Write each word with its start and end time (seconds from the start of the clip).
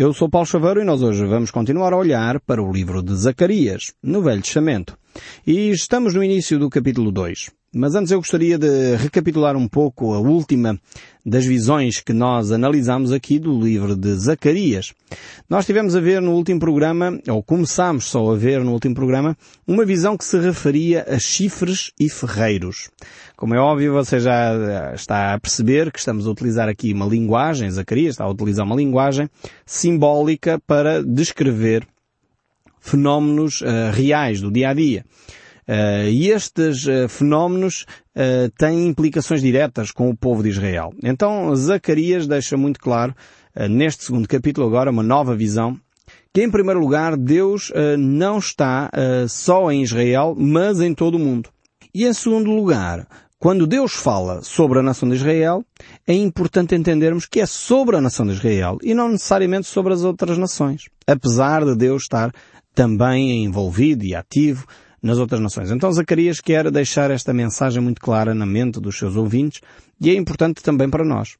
Eu 0.00 0.14
sou 0.14 0.30
Paulo 0.30 0.46
Chaveiro 0.46 0.80
e 0.80 0.84
nós 0.84 1.02
hoje 1.02 1.26
vamos 1.26 1.50
continuar 1.50 1.92
a 1.92 1.96
olhar 1.98 2.40
para 2.40 2.62
o 2.62 2.72
livro 2.72 3.02
de 3.02 3.14
Zacarias, 3.14 3.92
no 4.02 4.22
Velho 4.22 4.40
Testamento. 4.40 4.96
E 5.46 5.68
estamos 5.68 6.14
no 6.14 6.24
início 6.24 6.58
do 6.58 6.70
capítulo 6.70 7.12
2. 7.12 7.50
Mas 7.72 7.94
antes 7.94 8.10
eu 8.10 8.18
gostaria 8.18 8.58
de 8.58 8.96
recapitular 8.96 9.56
um 9.56 9.68
pouco 9.68 10.12
a 10.12 10.18
última 10.18 10.76
das 11.24 11.46
visões 11.46 12.00
que 12.00 12.12
nós 12.12 12.50
analisamos 12.50 13.12
aqui 13.12 13.38
do 13.38 13.60
livro 13.60 13.94
de 13.94 14.12
Zacarias. 14.14 14.92
Nós 15.48 15.66
tivemos 15.66 15.94
a 15.94 16.00
ver 16.00 16.20
no 16.20 16.32
último 16.32 16.58
programa, 16.58 17.20
ou 17.28 17.40
começámos 17.44 18.06
só 18.06 18.32
a 18.32 18.36
ver 18.36 18.64
no 18.64 18.72
último 18.72 18.96
programa, 18.96 19.36
uma 19.68 19.84
visão 19.84 20.16
que 20.16 20.24
se 20.24 20.36
referia 20.40 21.06
a 21.08 21.20
chifres 21.20 21.92
e 21.96 22.08
ferreiros. 22.10 22.90
Como 23.36 23.54
é 23.54 23.60
óbvio, 23.60 23.92
você 23.92 24.18
já 24.18 24.92
está 24.92 25.32
a 25.32 25.38
perceber 25.38 25.92
que 25.92 26.00
estamos 26.00 26.26
a 26.26 26.30
utilizar 26.30 26.68
aqui 26.68 26.92
uma 26.92 27.06
linguagem, 27.06 27.70
Zacarias 27.70 28.14
está 28.14 28.24
a 28.24 28.30
utilizar 28.30 28.66
uma 28.66 28.74
linguagem 28.74 29.30
simbólica 29.64 30.60
para 30.66 31.04
descrever 31.04 31.86
fenómenos 32.80 33.60
uh, 33.60 33.92
reais 33.92 34.40
do 34.40 34.50
dia 34.50 34.70
a 34.70 34.74
dia. 34.74 35.04
Uh, 35.70 36.08
e 36.10 36.32
estes 36.32 36.84
uh, 36.84 37.08
fenómenos 37.08 37.86
uh, 38.16 38.50
têm 38.58 38.88
implicações 38.88 39.40
diretas 39.40 39.92
com 39.92 40.10
o 40.10 40.16
povo 40.16 40.42
de 40.42 40.48
Israel. 40.48 40.92
Então 41.00 41.54
Zacarias 41.54 42.26
deixa 42.26 42.56
muito 42.56 42.80
claro, 42.80 43.14
neste 43.68 44.02
segundo 44.02 44.26
capítulo 44.26 44.66
agora, 44.66 44.90
uma 44.90 45.02
nova 45.02 45.36
visão, 45.36 45.78
que 46.34 46.42
em 46.42 46.50
primeiro 46.50 46.80
lugar 46.80 47.16
Deus 47.16 47.72
não 47.98 48.38
está 48.38 48.88
só 49.28 49.72
em 49.72 49.82
Israel, 49.82 50.36
mas 50.38 50.80
em 50.80 50.94
todo 50.94 51.16
o 51.16 51.18
mundo. 51.18 51.50
E 51.92 52.06
em 52.06 52.12
segundo 52.12 52.48
lugar, 52.52 53.08
quando 53.40 53.66
Deus 53.66 53.92
fala 53.92 54.40
sobre 54.40 54.78
a 54.78 54.82
nação 54.82 55.08
de 55.08 55.16
Israel, 55.16 55.64
é 56.06 56.14
importante 56.14 56.76
entendermos 56.76 57.26
que 57.26 57.40
é 57.40 57.46
sobre 57.46 57.96
a 57.96 58.00
nação 58.00 58.24
de 58.24 58.32
Israel 58.32 58.78
e 58.84 58.94
não 58.94 59.08
necessariamente 59.08 59.66
sobre 59.66 59.92
as 59.92 60.04
outras 60.04 60.38
nações. 60.38 60.84
Apesar 61.04 61.64
de 61.64 61.74
Deus 61.74 62.02
estar 62.02 62.32
também 62.72 63.44
envolvido 63.44 64.04
e 64.04 64.14
ativo 64.14 64.64
nas 65.02 65.18
outras 65.18 65.40
nações. 65.40 65.70
Então 65.70 65.92
Zacarias 65.92 66.40
quer 66.40 66.70
deixar 66.70 67.10
esta 67.10 67.32
mensagem 67.32 67.82
muito 67.82 68.00
clara 68.00 68.34
na 68.34 68.46
mente 68.46 68.80
dos 68.80 68.98
seus 68.98 69.16
ouvintes 69.16 69.60
e 70.00 70.10
é 70.10 70.14
importante 70.14 70.62
também 70.62 70.88
para 70.88 71.04
nós. 71.04 71.36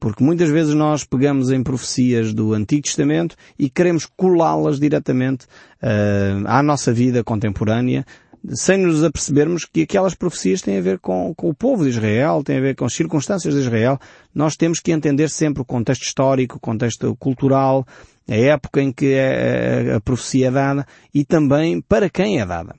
Porque 0.00 0.24
muitas 0.24 0.48
vezes 0.48 0.74
nós 0.74 1.04
pegamos 1.04 1.50
em 1.50 1.62
profecias 1.62 2.32
do 2.32 2.54
Antigo 2.54 2.82
Testamento 2.82 3.36
e 3.58 3.68
queremos 3.68 4.06
colá-las 4.06 4.80
diretamente 4.80 5.44
uh, 5.82 6.46
à 6.46 6.62
nossa 6.62 6.90
vida 6.90 7.22
contemporânea, 7.22 8.06
sem 8.48 8.78
nos 8.78 9.04
apercebermos 9.04 9.66
que 9.66 9.82
aquelas 9.82 10.14
profecias 10.14 10.62
têm 10.62 10.78
a 10.78 10.80
ver 10.80 10.98
com, 11.00 11.34
com, 11.34 11.50
o 11.50 11.54
povo 11.54 11.84
de 11.84 11.90
Israel, 11.90 12.42
têm 12.42 12.56
a 12.56 12.62
ver 12.62 12.74
com 12.74 12.86
as 12.86 12.94
circunstâncias 12.94 13.52
de 13.52 13.60
Israel. 13.60 13.98
Nós 14.34 14.56
temos 14.56 14.80
que 14.80 14.90
entender 14.90 15.28
sempre 15.28 15.60
o 15.60 15.66
contexto 15.66 16.04
histórico, 16.04 16.56
o 16.56 16.60
contexto 16.60 17.14
cultural, 17.16 17.86
a 18.26 18.34
época 18.34 18.80
em 18.80 18.90
que 18.90 19.14
a, 19.14 19.92
a, 19.92 19.96
a 19.96 20.00
profecia 20.00 20.48
é 20.48 20.50
dada 20.50 20.86
e 21.12 21.26
também 21.26 21.82
para 21.82 22.08
quem 22.08 22.40
é 22.40 22.46
dada. 22.46 22.74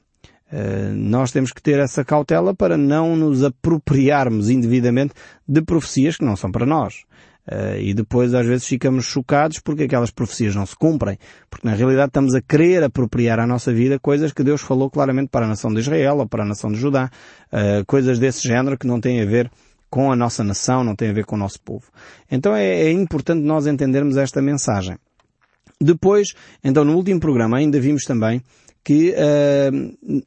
Uh, 0.51 0.93
nós 0.93 1.31
temos 1.31 1.51
que 1.51 1.61
ter 1.61 1.79
essa 1.79 2.03
cautela 2.03 2.53
para 2.53 2.77
não 2.77 3.15
nos 3.15 3.43
apropriarmos 3.43 4.49
indevidamente 4.49 5.13
de 5.47 5.61
profecias 5.61 6.17
que 6.17 6.25
não 6.25 6.35
são 6.35 6.51
para 6.51 6.65
nós. 6.65 7.03
Uh, 7.47 7.79
e 7.79 7.93
depois 7.93 8.33
às 8.33 8.45
vezes 8.45 8.67
ficamos 8.67 9.05
chocados 9.05 9.59
porque 9.59 9.83
aquelas 9.83 10.11
profecias 10.11 10.55
não 10.55 10.65
se 10.65 10.75
cumprem. 10.75 11.17
Porque 11.49 11.67
na 11.67 11.73
realidade 11.73 12.09
estamos 12.09 12.35
a 12.35 12.41
querer 12.41 12.83
apropriar 12.83 13.39
à 13.39 13.47
nossa 13.47 13.73
vida 13.73 13.97
coisas 13.99 14.31
que 14.31 14.43
Deus 14.43 14.61
falou 14.61 14.89
claramente 14.89 15.29
para 15.29 15.45
a 15.45 15.49
nação 15.49 15.73
de 15.73 15.79
Israel 15.79 16.17
ou 16.17 16.27
para 16.27 16.43
a 16.43 16.45
nação 16.45 16.71
de 16.71 16.77
Judá. 16.77 17.09
Uh, 17.51 17.85
coisas 17.85 18.19
desse 18.19 18.47
género 18.47 18.77
que 18.77 18.85
não 18.87 18.99
têm 18.99 19.21
a 19.21 19.25
ver 19.25 19.49
com 19.89 20.11
a 20.11 20.15
nossa 20.15 20.43
nação, 20.43 20.83
não 20.83 20.95
têm 20.95 21.09
a 21.09 21.13
ver 21.13 21.25
com 21.25 21.35
o 21.35 21.39
nosso 21.39 21.59
povo. 21.61 21.85
Então 22.31 22.55
é, 22.55 22.65
é 22.65 22.91
importante 22.91 23.41
nós 23.41 23.67
entendermos 23.67 24.15
esta 24.15 24.41
mensagem. 24.41 24.97
Depois, 25.81 26.33
então 26.63 26.85
no 26.85 26.95
último 26.95 27.19
programa 27.19 27.57
ainda 27.57 27.79
vimos 27.79 28.03
também 28.03 28.41
que 28.83 29.13
uh, 29.13 30.21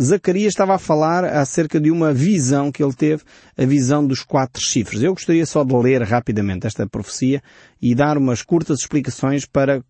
Zacarias 0.00 0.52
estava 0.52 0.76
a 0.76 0.78
falar 0.78 1.24
acerca 1.24 1.80
de 1.80 1.90
uma 1.90 2.12
visão 2.12 2.70
que 2.70 2.82
ele 2.82 2.92
teve, 2.92 3.24
a 3.56 3.64
visão 3.64 4.06
dos 4.06 4.22
quatro 4.22 4.62
chifres. 4.62 5.02
Eu 5.02 5.12
gostaria 5.12 5.44
só 5.44 5.64
de 5.64 5.74
ler 5.74 6.02
rapidamente 6.02 6.66
esta 6.66 6.86
profecia 6.86 7.42
e 7.82 7.94
dar 7.94 8.16
umas 8.16 8.42
curtas 8.42 8.78
explicações 8.80 9.44
para 9.44 9.82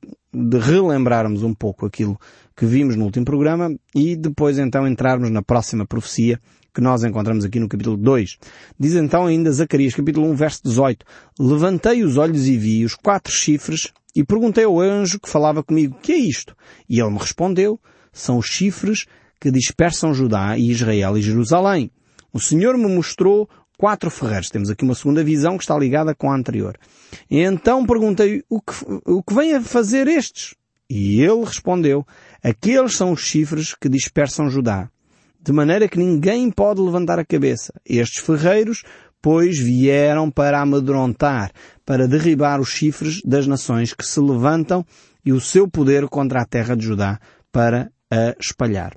relembrarmos 0.64 1.42
um 1.42 1.52
pouco 1.52 1.84
aquilo 1.84 2.18
que 2.56 2.64
vimos 2.64 2.96
no 2.96 3.04
último 3.04 3.24
programa 3.24 3.74
e 3.94 4.16
depois 4.16 4.58
então 4.58 4.88
entrarmos 4.88 5.30
na 5.30 5.42
próxima 5.42 5.86
profecia 5.86 6.40
que 6.74 6.80
nós 6.80 7.02
encontramos 7.04 7.44
aqui 7.44 7.58
no 7.58 7.68
capítulo 7.68 7.96
2. 7.96 8.38
Diz 8.78 8.94
então 8.94 9.26
ainda 9.26 9.50
Zacarias, 9.50 9.94
capítulo 9.94 10.28
1, 10.30 10.34
verso 10.34 10.60
18, 10.64 11.04
Levantei 11.38 12.02
os 12.04 12.16
olhos 12.16 12.46
e 12.46 12.56
vi 12.56 12.84
os 12.84 12.94
quatro 12.94 13.32
chifres 13.32 13.92
e 14.14 14.24
perguntei 14.24 14.64
ao 14.64 14.80
anjo 14.80 15.20
que 15.20 15.28
falava 15.28 15.62
comigo, 15.62 15.98
que 16.02 16.12
é 16.12 16.16
isto? 16.18 16.56
E 16.88 17.00
ele 17.00 17.10
me 17.10 17.18
respondeu, 17.18 17.80
são 18.12 18.38
os 18.38 18.46
chifres 18.46 19.06
que 19.40 19.50
dispersam 19.50 20.12
Judá 20.12 20.56
e 20.58 20.70
Israel 20.70 21.16
e 21.16 21.22
Jerusalém. 21.22 21.90
O 22.32 22.40
Senhor 22.40 22.76
me 22.76 22.88
mostrou 22.88 23.48
quatro 23.78 24.10
ferreiros. 24.10 24.50
Temos 24.50 24.68
aqui 24.68 24.84
uma 24.84 24.94
segunda 24.94 25.22
visão 25.22 25.56
que 25.56 25.62
está 25.62 25.78
ligada 25.78 26.14
com 26.14 26.30
a 26.30 26.36
anterior. 26.36 26.76
E 27.30 27.38
então 27.38 27.86
perguntei, 27.86 28.42
o 28.50 28.60
que, 28.60 28.72
o 29.06 29.22
que 29.22 29.34
vem 29.34 29.54
a 29.54 29.62
fazer 29.62 30.08
estes? 30.08 30.54
E 30.90 31.20
ele 31.20 31.44
respondeu, 31.44 32.04
aqueles 32.42 32.96
são 32.96 33.12
os 33.12 33.20
chifres 33.20 33.74
que 33.74 33.88
dispersam 33.88 34.50
Judá. 34.50 34.90
De 35.48 35.54
maneira 35.54 35.88
que 35.88 35.98
ninguém 35.98 36.50
pode 36.50 36.78
levantar 36.78 37.18
a 37.18 37.24
cabeça. 37.24 37.72
Estes 37.82 38.22
ferreiros 38.22 38.82
pois 39.22 39.58
vieram 39.58 40.30
para 40.30 40.60
amedrontar, 40.60 41.52
para 41.86 42.06
derribar 42.06 42.60
os 42.60 42.68
chifres 42.68 43.22
das 43.24 43.46
nações 43.46 43.94
que 43.94 44.04
se 44.04 44.20
levantam 44.20 44.84
e 45.24 45.32
o 45.32 45.40
seu 45.40 45.66
poder 45.66 46.06
contra 46.06 46.42
a 46.42 46.44
terra 46.44 46.76
de 46.76 46.84
Judá 46.84 47.18
para 47.50 47.90
a 48.10 48.36
espalhar. 48.38 48.92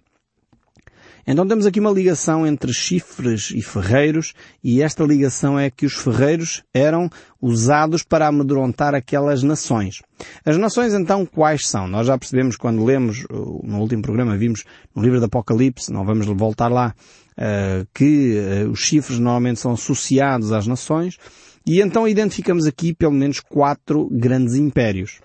Então 1.26 1.48
temos 1.48 1.66
aqui 1.66 1.80
uma 1.80 1.92
ligação 1.92 2.46
entre 2.46 2.74
chifres 2.74 3.52
e 3.52 3.62
ferreiros 3.62 4.34
e 4.64 4.82
esta 4.82 5.04
ligação 5.04 5.58
é 5.58 5.70
que 5.70 5.86
os 5.86 5.94
ferreiros 5.94 6.64
eram 6.74 7.10
usados 7.42 8.04
para 8.04 8.28
amedrontar 8.28 8.96
aquelas 8.96 9.44
nações. 9.44 10.02
As 10.46 10.58
nações 10.58 10.94
então 10.94 11.26
quais 11.26 11.68
são? 11.68 11.88
Nós 11.88 12.08
já 12.08 12.18
percebemos 12.18 12.56
quando 12.56 12.84
lemos, 12.84 13.26
no 13.30 13.80
último 13.80 14.02
programa 14.02 14.38
vimos 14.38 14.64
no 14.96 15.02
livro 15.02 15.20
do 15.20 15.26
Apocalipse, 15.26 15.92
não 15.92 16.06
vamos 16.06 16.26
voltar 16.26 16.70
lá, 16.70 16.94
uh, 17.38 17.88
que 17.94 18.38
uh, 18.38 18.70
os 18.70 18.80
chifres 18.80 19.20
normalmente 19.20 19.60
são 19.60 19.74
associados 19.74 20.52
às 20.52 20.68
nações, 20.68 21.18
e 21.66 21.82
então 21.82 22.08
identificamos 22.08 22.66
aqui 22.66 22.94
pelo 22.94 23.14
menos 23.14 23.40
quatro 23.40 24.10
grandes 24.12 24.56
impérios. 24.56 25.20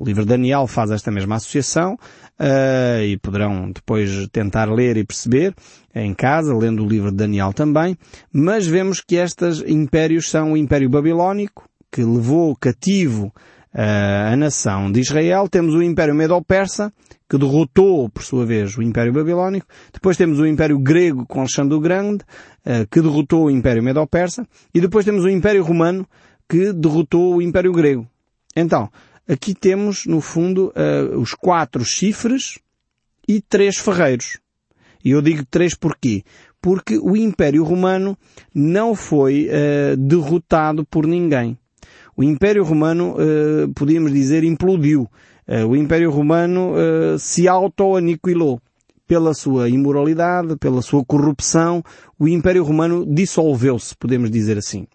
O 0.00 0.04
livro 0.04 0.22
de 0.22 0.28
Daniel 0.28 0.68
faz 0.68 0.92
esta 0.92 1.10
mesma 1.10 1.34
associação 1.34 1.94
uh, 2.38 3.02
e 3.02 3.16
poderão 3.16 3.72
depois 3.72 4.28
tentar 4.30 4.72
ler 4.72 4.96
e 4.96 5.02
perceber 5.02 5.52
em 5.92 6.14
casa, 6.14 6.56
lendo 6.56 6.84
o 6.84 6.88
livro 6.88 7.10
de 7.10 7.16
Daniel 7.16 7.52
também, 7.52 7.98
mas 8.32 8.64
vemos 8.64 9.00
que 9.00 9.16
estes 9.16 9.60
impérios 9.66 10.30
são 10.30 10.52
o 10.52 10.56
Império 10.56 10.88
Babilónico, 10.88 11.68
que 11.90 12.04
levou 12.04 12.54
cativo 12.54 13.32
uh, 13.74 14.32
a 14.32 14.36
nação 14.36 14.92
de 14.92 15.00
Israel, 15.00 15.48
temos 15.48 15.74
o 15.74 15.82
Império 15.82 16.14
Medo-Persa, 16.14 16.92
que 17.28 17.36
derrotou, 17.36 18.08
por 18.08 18.22
sua 18.22 18.46
vez, 18.46 18.78
o 18.78 18.82
Império 18.82 19.12
Babilónico. 19.12 19.66
Depois 19.92 20.16
temos 20.16 20.38
o 20.38 20.46
Império 20.46 20.78
Grego 20.78 21.26
com 21.26 21.40
Alexandre 21.40 21.74
o 21.74 21.80
Grande, 21.80 22.24
eh, 22.64 22.86
que 22.88 23.02
derrotou 23.02 23.46
o 23.46 23.50
Império 23.50 23.82
Medo-Persa. 23.82 24.46
E 24.72 24.80
depois 24.80 25.04
temos 25.04 25.24
o 25.24 25.28
Império 25.28 25.62
Romano, 25.62 26.06
que 26.48 26.72
derrotou 26.72 27.34
o 27.34 27.42
Império 27.42 27.70
Grego. 27.72 28.08
Então, 28.56 28.88
aqui 29.28 29.54
temos, 29.54 30.06
no 30.06 30.20
fundo, 30.20 30.72
eh, 30.74 31.14
os 31.16 31.34
quatro 31.34 31.84
chifres 31.84 32.58
e 33.28 33.40
três 33.40 33.76
ferreiros. 33.76 34.38
E 35.04 35.10
eu 35.10 35.20
digo 35.20 35.44
três 35.48 35.74
porquê? 35.74 36.24
Porque 36.60 36.98
o 36.98 37.16
Império 37.16 37.62
Romano 37.62 38.18
não 38.52 38.94
foi 38.94 39.48
uh, 39.48 39.96
derrotado 39.96 40.84
por 40.84 41.06
ninguém. 41.06 41.56
O 42.16 42.24
Império 42.24 42.64
Romano, 42.64 43.14
uh, 43.14 43.72
podíamos 43.74 44.12
dizer, 44.12 44.42
implodiu. 44.42 45.08
O 45.66 45.74
Império 45.74 46.10
Romano 46.10 46.72
uh, 46.72 47.18
se 47.18 47.46
auto-aniquilou. 47.46 48.60
Pela 49.06 49.32
sua 49.32 49.70
imoralidade, 49.70 50.56
pela 50.56 50.82
sua 50.82 51.02
corrupção, 51.02 51.82
o 52.18 52.28
Império 52.28 52.62
Romano 52.62 53.06
dissolveu-se, 53.06 53.96
podemos 53.96 54.30
dizer 54.30 54.58
assim. 54.58 54.86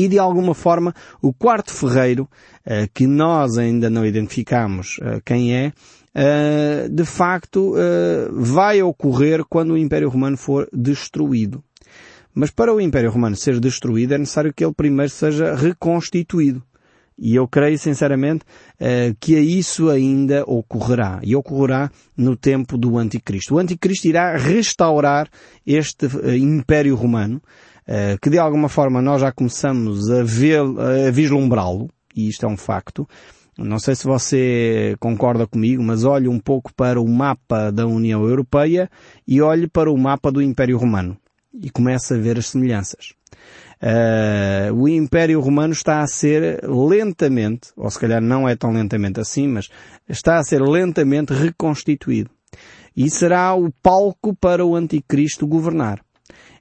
E 0.00 0.06
de 0.06 0.18
alguma 0.18 0.54
forma, 0.54 0.94
o 1.20 1.32
quarto 1.32 1.72
ferreiro, 1.72 2.28
uh, 2.64 2.88
que 2.94 3.06
nós 3.06 3.58
ainda 3.58 3.90
não 3.90 4.06
identificamos 4.06 5.00
quem 5.24 5.56
é, 5.56 5.72
de 6.90 7.04
facto 7.04 7.74
vai 8.32 8.82
ocorrer 8.82 9.44
quando 9.44 9.72
o 9.72 9.78
Império 9.78 10.08
Romano 10.08 10.36
for 10.36 10.68
destruído. 10.72 11.62
Mas 12.34 12.50
para 12.50 12.74
o 12.74 12.80
Império 12.80 13.10
Romano 13.10 13.36
ser 13.36 13.60
destruído 13.60 14.14
é 14.14 14.18
necessário 14.18 14.52
que 14.52 14.64
ele 14.64 14.74
primeiro 14.74 15.10
seja 15.10 15.54
reconstituído. 15.54 16.62
E 17.16 17.34
eu 17.34 17.48
creio 17.48 17.78
sinceramente 17.78 18.44
que 19.20 19.38
isso 19.38 19.90
ainda 19.90 20.44
ocorrerá. 20.44 21.20
E 21.22 21.36
ocorrerá 21.36 21.90
no 22.16 22.36
tempo 22.36 22.78
do 22.78 22.96
Anticristo. 22.96 23.54
O 23.54 23.58
Anticristo 23.58 24.08
irá 24.08 24.36
restaurar 24.36 25.28
este 25.66 26.06
Império 26.36 26.94
Romano, 26.94 27.40
que 28.20 28.28
de 28.28 28.38
alguma 28.38 28.68
forma 28.68 29.00
nós 29.00 29.20
já 29.20 29.32
começamos 29.32 30.10
a, 30.10 30.20
a 30.20 31.10
vislumbrá-lo, 31.10 31.88
e 32.14 32.28
isto 32.28 32.44
é 32.44 32.48
um 32.48 32.56
facto, 32.56 33.08
Não 33.58 33.80
sei 33.80 33.96
se 33.96 34.04
você 34.04 34.94
concorda 35.00 35.44
comigo, 35.44 35.82
mas 35.82 36.04
olhe 36.04 36.28
um 36.28 36.38
pouco 36.38 36.72
para 36.74 37.00
o 37.00 37.08
mapa 37.08 37.72
da 37.72 37.86
União 37.86 38.22
Europeia 38.22 38.88
e 39.26 39.42
olhe 39.42 39.66
para 39.66 39.90
o 39.90 39.98
mapa 39.98 40.30
do 40.30 40.40
Império 40.40 40.78
Romano 40.78 41.16
e 41.52 41.68
comece 41.68 42.14
a 42.14 42.18
ver 42.18 42.38
as 42.38 42.46
semelhanças. 42.46 43.14
Uh, 43.82 44.72
o 44.74 44.88
Império 44.88 45.40
Romano 45.40 45.72
está 45.72 46.00
a 46.00 46.06
ser 46.06 46.60
lentamente, 46.68 47.70
ou 47.76 47.90
se 47.90 47.98
calhar 47.98 48.20
não 48.20 48.48
é 48.48 48.56
tão 48.56 48.72
lentamente 48.72 49.20
assim, 49.20 49.46
mas 49.48 49.68
está 50.08 50.38
a 50.38 50.44
ser 50.44 50.60
lentamente 50.60 51.32
reconstituído. 51.32 52.30
E 52.96 53.08
será 53.10 53.54
o 53.54 53.72
palco 53.82 54.34
para 54.34 54.64
o 54.64 54.74
Anticristo 54.74 55.46
governar. 55.46 56.00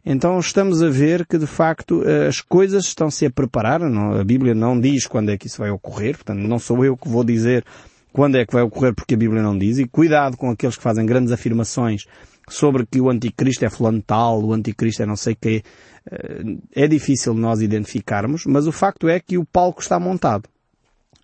Então 0.09 0.39
estamos 0.39 0.81
a 0.81 0.88
ver 0.88 1.25
que 1.25 1.38
de 1.38 1.45
facto 1.45 2.01
as 2.30 2.39
coisas 2.39 2.86
estão-se 2.86 3.25
a 3.25 3.30
preparar. 3.30 3.81
A 3.83 4.24
Bíblia 4.24 4.56
não 4.56 4.80
diz 4.80 5.06
quando 5.06 5.31
é 5.31 5.38
que 5.38 5.48
isso 5.48 5.57
vai 5.57 5.69
ocorrer, 5.69 6.15
portanto 6.15 6.39
não 6.39 6.57
sou 6.57 6.86
eu 6.86 6.95
que 6.95 7.09
vou 7.09 7.25
dizer 7.25 7.65
quando 8.13 8.38
é 8.38 8.45
que 8.45 8.54
vai 8.54 8.63
ocorrer 8.63 8.95
porque 8.95 9.15
a 9.15 9.18
Bíblia 9.18 9.44
não 9.44 9.57
diz. 9.57 9.80
E 9.80 9.86
cuidado 9.86 10.38
com 10.38 10.50
aqueles 10.50 10.77
que 10.77 10.81
fazem 10.81 11.06
grandes 11.06 11.33
afirmações 11.33 12.06
sobre 12.48 12.86
que 12.86 13.01
o 13.01 13.09
anticristo 13.09 13.65
é 13.65 13.69
fulano 13.69 14.01
tal, 14.01 14.42
o 14.42 14.54
anticristo 14.54 15.04
é 15.04 15.06
não 15.06 15.18
sei 15.18 15.36
quê. 15.36 15.62
Eh, 16.09 16.83
é 16.86 16.88
difícil 16.88 17.33
nós 17.33 17.62
identificarmos, 17.62 18.45
mas 18.45 18.65
o 18.65 18.71
facto 18.71 19.09
é 19.09 19.19
que 19.19 19.38
o 19.38 19.44
palco 19.44 19.81
está 19.81 20.00
montado. 20.00 20.48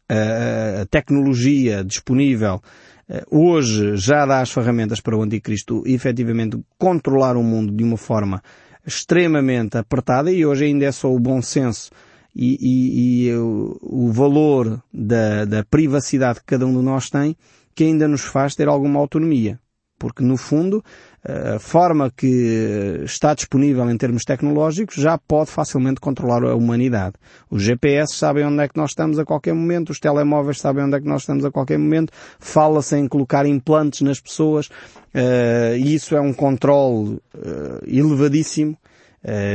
A 0.09 0.85
tecnologia 0.87 1.85
disponível 1.85 2.61
eh, 3.09 3.23
hoje 3.31 3.95
já 3.95 4.25
dá 4.25 4.41
as 4.41 4.51
ferramentas 4.51 4.99
para 4.99 5.17
o 5.17 5.21
anticristo 5.21 5.83
efetivamente 5.85 6.59
controlar 6.77 7.37
o 7.37 7.43
mundo 7.43 7.73
de 7.73 7.81
uma 7.81 7.95
forma 7.95 8.43
extremamente 8.85 9.77
apertada 9.77 10.31
e 10.31 10.45
hoje 10.45 10.65
ainda 10.65 10.85
é 10.85 10.91
só 10.91 11.13
o 11.13 11.19
bom 11.19 11.41
senso 11.41 11.91
e, 12.35 12.57
e, 12.59 13.27
e 13.27 13.35
o, 13.35 13.77
o, 13.81 14.11
valor 14.11 14.81
da, 14.91 15.45
da 15.45 15.63
privacidade 15.63 16.39
que 16.39 16.45
cada 16.45 16.65
um 16.65 16.73
de 16.77 16.83
nós 16.83 17.09
tem 17.09 17.35
que 17.75 17.83
ainda 17.83 18.07
nos 18.07 18.21
faz 18.21 18.55
ter 18.55 18.67
alguma 18.67 18.99
autonomia. 18.99 19.59
Porque 20.03 20.21
no 20.21 20.35
fundo, 20.35 20.83
a 21.23 21.57
forma 21.57 22.11
que 22.11 22.99
está 23.05 23.33
disponível 23.33 23.89
em 23.89 23.95
termos 23.95 24.25
tecnológicos 24.25 24.95
já 24.95 25.17
pode 25.17 25.49
facilmente 25.49 26.01
controlar 26.01 26.43
a 26.43 26.53
humanidade. 26.53 27.15
Os 27.49 27.63
GPS 27.63 28.13
sabem 28.13 28.45
onde 28.45 28.61
é 28.61 28.67
que 28.67 28.75
nós 28.75 28.89
estamos 28.89 29.17
a 29.17 29.23
qualquer 29.23 29.53
momento, 29.53 29.91
os 29.91 30.01
telemóveis 30.01 30.59
sabem 30.59 30.83
onde 30.83 30.97
é 30.97 30.99
que 30.99 31.07
nós 31.07 31.21
estamos 31.21 31.45
a 31.45 31.51
qualquer 31.51 31.79
momento, 31.79 32.11
fala-se 32.37 32.97
em 32.97 33.07
colocar 33.07 33.45
implantes 33.45 34.01
nas 34.01 34.19
pessoas, 34.19 34.67
uh, 34.67 35.77
e 35.77 35.95
isso 35.95 36.17
é 36.17 36.19
um 36.19 36.33
controle 36.33 37.21
uh, 37.33 37.81
elevadíssimo. 37.87 38.77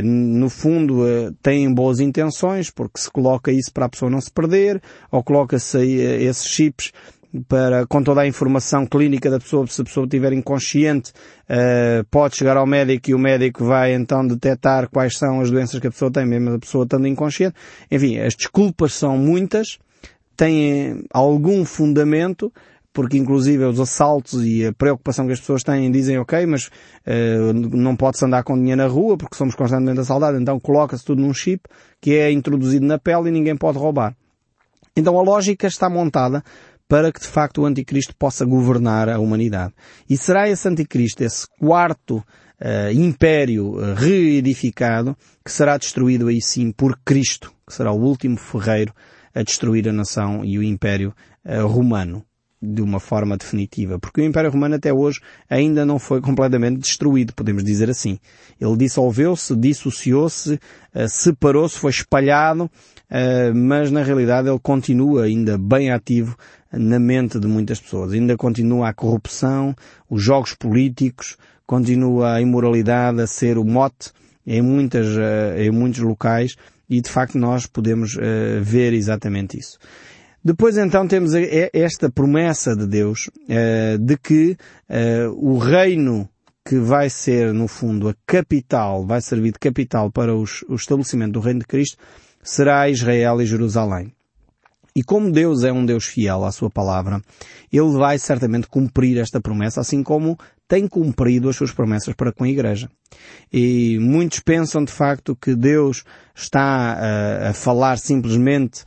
No 0.02 0.48
fundo, 0.48 1.04
têm 1.42 1.70
boas 1.70 2.00
intenções, 2.00 2.70
porque 2.70 2.98
se 2.98 3.10
coloca 3.10 3.52
isso 3.52 3.70
para 3.70 3.84
a 3.84 3.88
pessoa 3.90 4.10
não 4.10 4.18
se 4.18 4.30
perder, 4.30 4.80
ou 5.10 5.22
coloca-se 5.22 5.78
esses 5.78 6.46
chips 6.46 6.90
para, 7.46 7.86
com 7.86 8.02
toda 8.02 8.22
a 8.22 8.26
informação 8.26 8.86
clínica 8.86 9.30
da 9.30 9.38
pessoa, 9.38 9.66
se 9.66 9.80
a 9.80 9.84
pessoa 9.84 10.04
estiver 10.04 10.32
inconsciente, 10.32 11.12
uh, 11.44 12.04
pode 12.10 12.36
chegar 12.36 12.56
ao 12.56 12.66
médico 12.66 13.10
e 13.10 13.14
o 13.14 13.18
médico 13.18 13.64
vai 13.64 13.94
então 13.94 14.26
detectar 14.26 14.88
quais 14.88 15.16
são 15.16 15.40
as 15.40 15.50
doenças 15.50 15.78
que 15.78 15.86
a 15.86 15.90
pessoa 15.90 16.10
tem, 16.10 16.26
mesmo 16.26 16.54
a 16.54 16.58
pessoa 16.58 16.84
estando 16.84 17.06
inconsciente. 17.06 17.54
Enfim, 17.90 18.18
as 18.18 18.34
desculpas 18.34 18.94
são 18.94 19.18
muitas, 19.18 19.78
têm 20.36 21.04
algum 21.12 21.64
fundamento, 21.64 22.52
porque 22.92 23.18
inclusive 23.18 23.62
os 23.64 23.78
assaltos 23.78 24.44
e 24.44 24.66
a 24.66 24.72
preocupação 24.72 25.26
que 25.26 25.32
as 25.32 25.40
pessoas 25.40 25.62
têm 25.62 25.90
dizem 25.90 26.18
ok, 26.18 26.46
mas 26.46 26.66
uh, 27.06 27.52
não 27.52 27.94
pode-se 27.94 28.24
andar 28.24 28.42
com 28.42 28.56
dinheiro 28.56 28.80
na 28.80 28.88
rua 28.88 29.18
porque 29.18 29.36
somos 29.36 29.54
constantemente 29.54 30.00
assaltados, 30.00 30.40
então 30.40 30.58
coloca-se 30.58 31.04
tudo 31.04 31.20
num 31.20 31.34
chip 31.34 31.62
que 32.00 32.14
é 32.14 32.32
introduzido 32.32 32.86
na 32.86 32.98
pele 32.98 33.28
e 33.28 33.32
ninguém 33.32 33.56
pode 33.56 33.78
roubar. 33.78 34.16
Então 34.96 35.16
a 35.16 35.22
lógica 35.22 35.66
está 35.66 35.88
montada 35.88 36.42
para 36.88 37.12
que 37.12 37.20
de 37.20 37.26
facto 37.26 37.62
o 37.62 37.66
anticristo 37.66 38.14
possa 38.16 38.44
governar 38.44 39.08
a 39.08 39.18
humanidade. 39.18 39.74
E 40.08 40.16
será 40.16 40.48
esse 40.48 40.66
anticristo, 40.66 41.22
esse 41.22 41.46
quarto 41.58 42.16
uh, 42.16 42.90
império 42.92 43.74
uh, 43.74 43.94
reedificado, 43.94 45.16
que 45.44 45.52
será 45.52 45.76
destruído 45.76 46.28
aí 46.28 46.40
sim 46.40 46.72
por 46.72 46.98
Cristo, 47.04 47.52
que 47.66 47.74
será 47.74 47.92
o 47.92 48.00
último 48.00 48.38
ferreiro 48.38 48.94
a 49.34 49.42
destruir 49.42 49.88
a 49.88 49.92
nação 49.92 50.44
e 50.44 50.58
o 50.58 50.62
império 50.62 51.14
uh, 51.44 51.66
romano 51.66 52.24
de 52.60 52.82
uma 52.82 52.98
forma 52.98 53.36
definitiva, 53.36 53.98
porque 53.98 54.20
o 54.20 54.24
Império 54.24 54.50
Romano 54.50 54.74
até 54.74 54.92
hoje 54.92 55.20
ainda 55.48 55.86
não 55.86 55.98
foi 55.98 56.20
completamente 56.20 56.80
destruído, 56.80 57.32
podemos 57.32 57.62
dizer 57.62 57.88
assim. 57.88 58.18
Ele 58.60 58.76
dissolveu-se, 58.76 59.54
dissociou-se, 59.54 60.58
separou-se, 61.08 61.78
foi 61.78 61.90
espalhado, 61.90 62.68
mas 63.54 63.92
na 63.92 64.02
realidade 64.02 64.48
ele 64.48 64.58
continua 64.58 65.24
ainda 65.24 65.56
bem 65.56 65.92
ativo 65.92 66.36
na 66.72 66.98
mente 66.98 67.38
de 67.38 67.46
muitas 67.46 67.80
pessoas. 67.80 68.12
Ainda 68.12 68.36
continua 68.36 68.88
a 68.88 68.94
corrupção, 68.94 69.74
os 70.10 70.20
jogos 70.20 70.52
políticos, 70.54 71.36
continua 71.64 72.34
a 72.34 72.40
imoralidade 72.40 73.20
a 73.20 73.26
ser 73.26 73.56
o 73.56 73.64
mote 73.64 74.10
em, 74.44 74.60
muitas, 74.60 75.06
eh, 75.16 75.66
em 75.66 75.70
muitos 75.70 76.00
locais 76.00 76.56
e 76.90 77.00
de 77.00 77.08
facto 77.08 77.38
nós 77.38 77.66
podemos 77.66 78.16
ver 78.62 78.94
exatamente 78.94 79.58
isso. 79.58 79.78
Depois 80.44 80.76
então 80.76 81.06
temos 81.06 81.32
esta 81.72 82.10
promessa 82.10 82.74
de 82.76 82.86
Deus 82.86 83.28
uh, 83.28 83.98
de 83.98 84.16
que 84.16 84.56
uh, 84.88 85.30
o 85.36 85.58
reino 85.58 86.28
que 86.64 86.78
vai 86.78 87.08
ser 87.08 87.52
no 87.54 87.66
fundo 87.66 88.08
a 88.10 88.14
capital, 88.26 89.04
vai 89.06 89.22
servir 89.22 89.52
de 89.52 89.58
capital 89.58 90.10
para 90.10 90.36
o 90.36 90.44
estabelecimento 90.74 91.32
do 91.32 91.40
reino 91.40 91.60
de 91.60 91.66
Cristo, 91.66 91.96
será 92.42 92.90
Israel 92.90 93.40
e 93.40 93.46
Jerusalém. 93.46 94.12
E 94.94 95.02
como 95.02 95.30
Deus 95.30 95.64
é 95.64 95.72
um 95.72 95.86
Deus 95.86 96.04
fiel 96.04 96.44
à 96.44 96.52
sua 96.52 96.68
palavra, 96.68 97.22
Ele 97.72 97.92
vai 97.92 98.18
certamente 98.18 98.66
cumprir 98.66 99.16
esta 99.16 99.40
promessa, 99.40 99.80
assim 99.80 100.02
como 100.02 100.36
tem 100.66 100.86
cumprido 100.86 101.48
as 101.48 101.56
suas 101.56 101.72
promessas 101.72 102.14
para 102.14 102.32
com 102.32 102.44
a 102.44 102.48
Igreja. 102.48 102.90
E 103.52 103.98
muitos 104.00 104.40
pensam 104.40 104.84
de 104.84 104.92
facto 104.92 105.34
que 105.34 105.54
Deus 105.54 106.04
está 106.34 106.60
a, 106.60 107.50
a 107.50 107.52
falar 107.54 107.96
simplesmente 107.96 108.84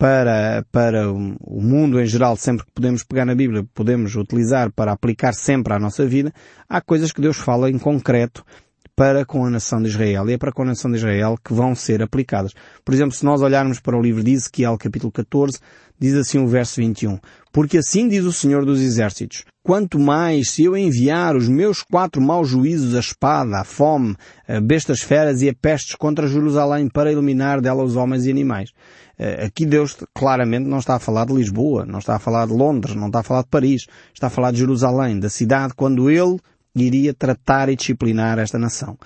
para, 0.00 0.64
para 0.72 1.12
o 1.12 1.60
mundo 1.60 2.00
em 2.00 2.06
geral, 2.06 2.34
sempre 2.34 2.64
que 2.64 2.72
podemos 2.72 3.04
pegar 3.04 3.26
na 3.26 3.34
Bíblia, 3.34 3.66
podemos 3.74 4.16
utilizar 4.16 4.72
para 4.72 4.92
aplicar 4.92 5.34
sempre 5.34 5.74
à 5.74 5.78
nossa 5.78 6.06
vida, 6.06 6.32
há 6.66 6.80
coisas 6.80 7.12
que 7.12 7.20
Deus 7.20 7.36
fala 7.36 7.68
em 7.68 7.78
concreto 7.78 8.42
para 9.00 9.24
com 9.24 9.46
a 9.46 9.48
nação 9.48 9.80
de 9.80 9.88
Israel. 9.88 10.28
E 10.28 10.34
é 10.34 10.36
para 10.36 10.52
com 10.52 10.60
a 10.60 10.66
nação 10.66 10.90
de 10.90 10.98
Israel 10.98 11.34
que 11.42 11.54
vão 11.54 11.74
ser 11.74 12.02
aplicadas. 12.02 12.52
Por 12.84 12.92
exemplo, 12.92 13.12
se 13.12 13.24
nós 13.24 13.40
olharmos 13.40 13.80
para 13.80 13.96
o 13.96 14.02
livro 14.02 14.22
de 14.22 14.32
Ezequiel, 14.32 14.76
capítulo 14.76 15.10
14, 15.10 15.58
diz 15.98 16.12
assim 16.12 16.38
o 16.38 16.46
verso 16.46 16.82
21. 16.82 17.18
Porque 17.50 17.78
assim 17.78 18.08
diz 18.08 18.26
o 18.26 18.32
Senhor 18.32 18.62
dos 18.62 18.78
Exércitos. 18.78 19.46
Quanto 19.62 19.98
mais 19.98 20.50
se 20.50 20.64
eu 20.64 20.76
enviar 20.76 21.34
os 21.34 21.48
meus 21.48 21.82
quatro 21.82 22.20
maus 22.20 22.48
juízos, 22.48 22.94
a 22.94 23.00
espada, 23.00 23.60
a 23.60 23.64
fome, 23.64 24.14
a 24.46 24.60
bestas 24.60 25.00
feras 25.00 25.40
e 25.40 25.48
a 25.48 25.54
pestes 25.54 25.94
contra 25.94 26.28
Jerusalém 26.28 26.86
para 26.86 27.10
eliminar 27.10 27.62
dela 27.62 27.82
os 27.82 27.96
homens 27.96 28.26
e 28.26 28.30
animais. 28.30 28.68
Eh, 29.18 29.46
aqui 29.46 29.64
Deus 29.64 29.96
claramente 30.14 30.68
não 30.68 30.78
está 30.78 30.96
a 30.96 31.00
falar 31.00 31.24
de 31.24 31.32
Lisboa, 31.32 31.86
não 31.86 32.00
está 32.00 32.16
a 32.16 32.18
falar 32.18 32.46
de 32.46 32.52
Londres, 32.52 32.94
não 32.94 33.06
está 33.06 33.20
a 33.20 33.22
falar 33.22 33.44
de 33.44 33.48
Paris, 33.48 33.86
está 34.12 34.26
a 34.26 34.30
falar 34.30 34.50
de 34.50 34.58
Jerusalém, 34.58 35.18
da 35.18 35.30
cidade 35.30 35.72
quando 35.74 36.10
Ele 36.10 36.36
iria 36.74 37.14
tratar 37.14 37.68
e 37.68 37.76
disciplinar 37.76 38.38
esta 38.38 38.58
nação. 38.58 38.96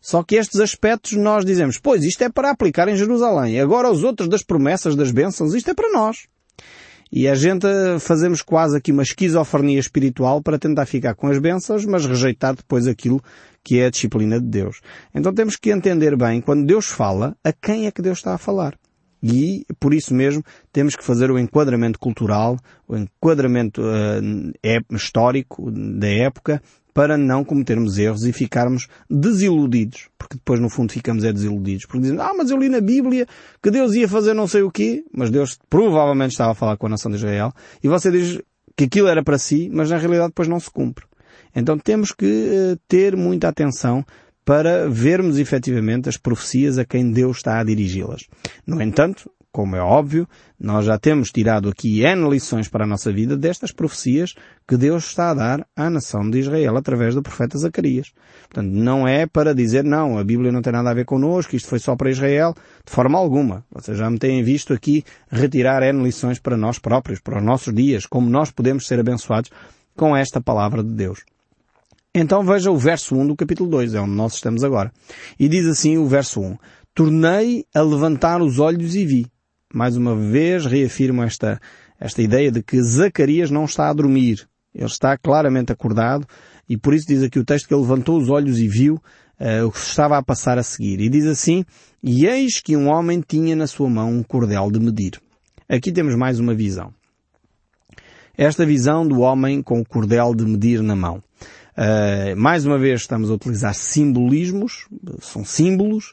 Só 0.00 0.22
que 0.22 0.36
estes 0.36 0.60
aspectos 0.60 1.12
nós 1.12 1.44
dizemos, 1.44 1.78
pois 1.78 2.04
isto 2.04 2.22
é 2.22 2.28
para 2.28 2.50
aplicar 2.50 2.88
em 2.88 2.96
Jerusalém. 2.96 3.58
Agora 3.58 3.90
os 3.90 4.04
outros 4.04 4.28
das 4.28 4.42
promessas, 4.42 4.94
das 4.94 5.10
bênçãos, 5.10 5.54
isto 5.54 5.70
é 5.70 5.74
para 5.74 5.90
nós. 5.92 6.26
E 7.10 7.28
a 7.28 7.34
gente 7.34 7.66
fazemos 8.00 8.42
quase 8.42 8.76
aqui 8.76 8.90
uma 8.90 9.02
esquizofrenia 9.02 9.78
espiritual 9.78 10.42
para 10.42 10.58
tentar 10.58 10.84
ficar 10.84 11.14
com 11.14 11.28
as 11.28 11.38
bênçãos, 11.38 11.84
mas 11.86 12.04
rejeitar 12.04 12.54
depois 12.54 12.86
aquilo 12.86 13.22
que 13.62 13.78
é 13.78 13.86
a 13.86 13.90
disciplina 13.90 14.38
de 14.40 14.46
Deus. 14.46 14.80
Então 15.14 15.32
temos 15.32 15.56
que 15.56 15.70
entender 15.70 16.16
bem, 16.16 16.40
quando 16.40 16.66
Deus 16.66 16.86
fala, 16.86 17.36
a 17.42 17.52
quem 17.52 17.86
é 17.86 17.90
que 17.90 18.02
Deus 18.02 18.18
está 18.18 18.34
a 18.34 18.38
falar. 18.38 18.76
E, 19.22 19.64
por 19.80 19.94
isso 19.94 20.12
mesmo, 20.12 20.44
temos 20.70 20.94
que 20.94 21.02
fazer 21.02 21.30
o 21.30 21.38
enquadramento 21.38 21.98
cultural, 21.98 22.58
o 22.86 22.94
enquadramento 22.94 23.80
uh, 23.80 24.94
histórico 24.94 25.70
da 25.70 26.08
época, 26.08 26.60
para 26.94 27.18
não 27.18 27.44
cometermos 27.44 27.98
erros 27.98 28.24
e 28.24 28.32
ficarmos 28.32 28.86
desiludidos. 29.10 30.08
Porque 30.16 30.36
depois, 30.36 30.60
no 30.60 30.70
fundo, 30.70 30.92
ficamos 30.92 31.24
é 31.24 31.32
desiludidos. 31.32 31.86
Porque 31.86 32.02
dizem, 32.02 32.18
ah, 32.20 32.32
mas 32.34 32.50
eu 32.50 32.56
li 32.56 32.68
na 32.68 32.80
Bíblia 32.80 33.26
que 33.60 33.70
Deus 33.70 33.94
ia 33.94 34.08
fazer 34.08 34.32
não 34.32 34.46
sei 34.46 34.62
o 34.62 34.70
quê, 34.70 35.04
mas 35.12 35.28
Deus 35.28 35.58
provavelmente 35.68 36.30
estava 36.30 36.52
a 36.52 36.54
falar 36.54 36.76
com 36.76 36.86
a 36.86 36.90
nação 36.90 37.10
de 37.10 37.18
Israel, 37.18 37.52
e 37.82 37.88
você 37.88 38.10
diz 38.10 38.40
que 38.76 38.84
aquilo 38.84 39.08
era 39.08 39.22
para 39.22 39.36
si, 39.36 39.68
mas 39.72 39.90
na 39.90 39.98
realidade 39.98 40.28
depois 40.28 40.48
não 40.48 40.60
se 40.60 40.70
cumpre. 40.70 41.04
Então 41.54 41.76
temos 41.76 42.12
que 42.12 42.24
uh, 42.24 42.78
ter 42.88 43.16
muita 43.16 43.48
atenção 43.48 44.04
para 44.44 44.88
vermos 44.88 45.38
efetivamente 45.38 46.08
as 46.08 46.16
profecias 46.16 46.78
a 46.78 46.84
quem 46.84 47.10
Deus 47.10 47.38
está 47.38 47.58
a 47.58 47.64
dirigi-las. 47.64 48.26
No 48.66 48.80
entanto, 48.80 49.30
como 49.54 49.76
é 49.76 49.80
óbvio, 49.80 50.26
nós 50.58 50.84
já 50.84 50.98
temos 50.98 51.30
tirado 51.30 51.68
aqui 51.68 52.02
N 52.02 52.28
lições 52.28 52.66
para 52.66 52.82
a 52.82 52.86
nossa 52.88 53.12
vida 53.12 53.36
destas 53.36 53.70
profecias 53.70 54.34
que 54.66 54.76
Deus 54.76 55.06
está 55.06 55.30
a 55.30 55.34
dar 55.34 55.66
à 55.76 55.88
nação 55.88 56.28
de 56.28 56.40
Israel 56.40 56.76
através 56.76 57.14
do 57.14 57.22
profeta 57.22 57.56
Zacarias. 57.56 58.10
Portanto, 58.48 58.72
não 58.72 59.06
é 59.06 59.26
para 59.28 59.54
dizer, 59.54 59.84
não, 59.84 60.18
a 60.18 60.24
Bíblia 60.24 60.50
não 60.50 60.60
tem 60.60 60.72
nada 60.72 60.90
a 60.90 60.94
ver 60.94 61.04
connosco, 61.04 61.54
isto 61.54 61.68
foi 61.68 61.78
só 61.78 61.94
para 61.94 62.10
Israel, 62.10 62.52
de 62.84 62.92
forma 62.92 63.16
alguma. 63.16 63.64
Vocês 63.70 63.96
já 63.96 64.10
me 64.10 64.18
têm 64.18 64.42
visto 64.42 64.72
aqui 64.72 65.04
retirar 65.30 65.84
N 65.84 66.02
lições 66.02 66.40
para 66.40 66.56
nós 66.56 66.80
próprios, 66.80 67.20
para 67.20 67.38
os 67.38 67.44
nossos 67.44 67.72
dias, 67.72 68.06
como 68.06 68.28
nós 68.28 68.50
podemos 68.50 68.88
ser 68.88 68.98
abençoados 68.98 69.52
com 69.94 70.16
esta 70.16 70.40
palavra 70.40 70.82
de 70.82 70.92
Deus. 70.92 71.20
Então 72.12 72.42
veja 72.42 72.72
o 72.72 72.76
verso 72.76 73.14
1 73.14 73.28
do 73.28 73.36
capítulo 73.36 73.70
2, 73.70 73.94
é 73.94 74.00
onde 74.00 74.16
nós 74.16 74.34
estamos 74.34 74.64
agora. 74.64 74.92
E 75.38 75.48
diz 75.48 75.64
assim 75.64 75.96
o 75.96 76.08
verso 76.08 76.40
1. 76.40 76.58
Tornei 76.92 77.64
a 77.72 77.82
levantar 77.82 78.42
os 78.42 78.58
olhos 78.58 78.96
e 78.96 79.06
vi. 79.06 79.33
Mais 79.74 79.96
uma 79.96 80.14
vez 80.14 80.64
reafirmo 80.66 81.20
esta, 81.22 81.60
esta 81.98 82.22
ideia 82.22 82.52
de 82.52 82.62
que 82.62 82.80
Zacarias 82.80 83.50
não 83.50 83.64
está 83.64 83.90
a 83.90 83.92
dormir. 83.92 84.48
Ele 84.72 84.86
está 84.86 85.18
claramente 85.18 85.72
acordado 85.72 86.26
e 86.68 86.76
por 86.76 86.94
isso 86.94 87.08
diz 87.08 87.24
aqui 87.24 87.40
o 87.40 87.44
texto 87.44 87.66
que 87.66 87.74
ele 87.74 87.82
levantou 87.82 88.16
os 88.16 88.30
olhos 88.30 88.60
e 88.60 88.68
viu 88.68 88.94
uh, 88.94 89.66
o 89.66 89.72
que 89.72 89.78
estava 89.78 90.16
a 90.16 90.22
passar 90.22 90.58
a 90.58 90.62
seguir. 90.62 91.00
E 91.00 91.08
diz 91.08 91.26
assim, 91.26 91.64
e 92.00 92.24
eis 92.24 92.60
que 92.60 92.76
um 92.76 92.88
homem 92.88 93.20
tinha 93.20 93.56
na 93.56 93.66
sua 93.66 93.90
mão 93.90 94.12
um 94.12 94.22
cordel 94.22 94.70
de 94.70 94.78
medir. 94.78 95.20
Aqui 95.68 95.90
temos 95.90 96.14
mais 96.14 96.38
uma 96.38 96.54
visão. 96.54 96.94
Esta 98.36 98.64
visão 98.64 99.06
do 99.06 99.20
homem 99.20 99.60
com 99.60 99.80
o 99.80 99.84
cordel 99.84 100.34
de 100.34 100.44
medir 100.44 100.82
na 100.82 100.94
mão. 100.94 101.22
Uh, 101.76 102.36
mais 102.36 102.64
uma 102.64 102.78
vez 102.78 103.00
estamos 103.00 103.28
a 103.28 103.34
utilizar 103.34 103.74
simbolismos, 103.74 104.86
são 105.20 105.44
símbolos 105.44 106.12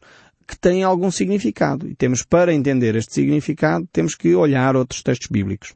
que 0.51 0.60
têm 0.60 0.84
algum 0.84 1.10
significado. 1.10 1.88
E 1.88 1.96
temos, 1.96 2.24
para 2.24 2.53
entender 2.53 2.93
este 2.98 3.13
significado, 3.13 3.88
temos 3.89 4.15
que 4.15 4.36
olhar 4.36 4.75
outros 4.75 5.01
textos 5.01 5.29
bíblicos. 5.31 5.74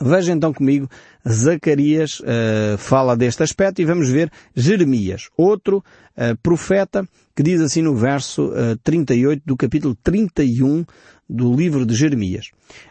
Veja 0.00 0.32
então 0.32 0.52
comigo, 0.52 0.90
Zacarias 1.26 2.18
uh, 2.18 2.76
fala 2.76 3.16
deste 3.16 3.44
aspecto 3.44 3.80
e 3.80 3.84
vamos 3.84 4.08
ver 4.08 4.28
Jeremias, 4.52 5.28
outro 5.36 5.78
uh, 5.78 6.36
profeta 6.42 7.08
que 7.36 7.44
diz 7.44 7.60
assim 7.60 7.82
no 7.82 7.94
verso 7.94 8.46
uh, 8.46 8.76
38 8.82 9.42
do 9.46 9.56
capítulo 9.56 9.94
31 10.02 10.84
do 11.30 11.54
livro 11.54 11.86
de 11.86 11.94
Jeremias. 11.94 12.46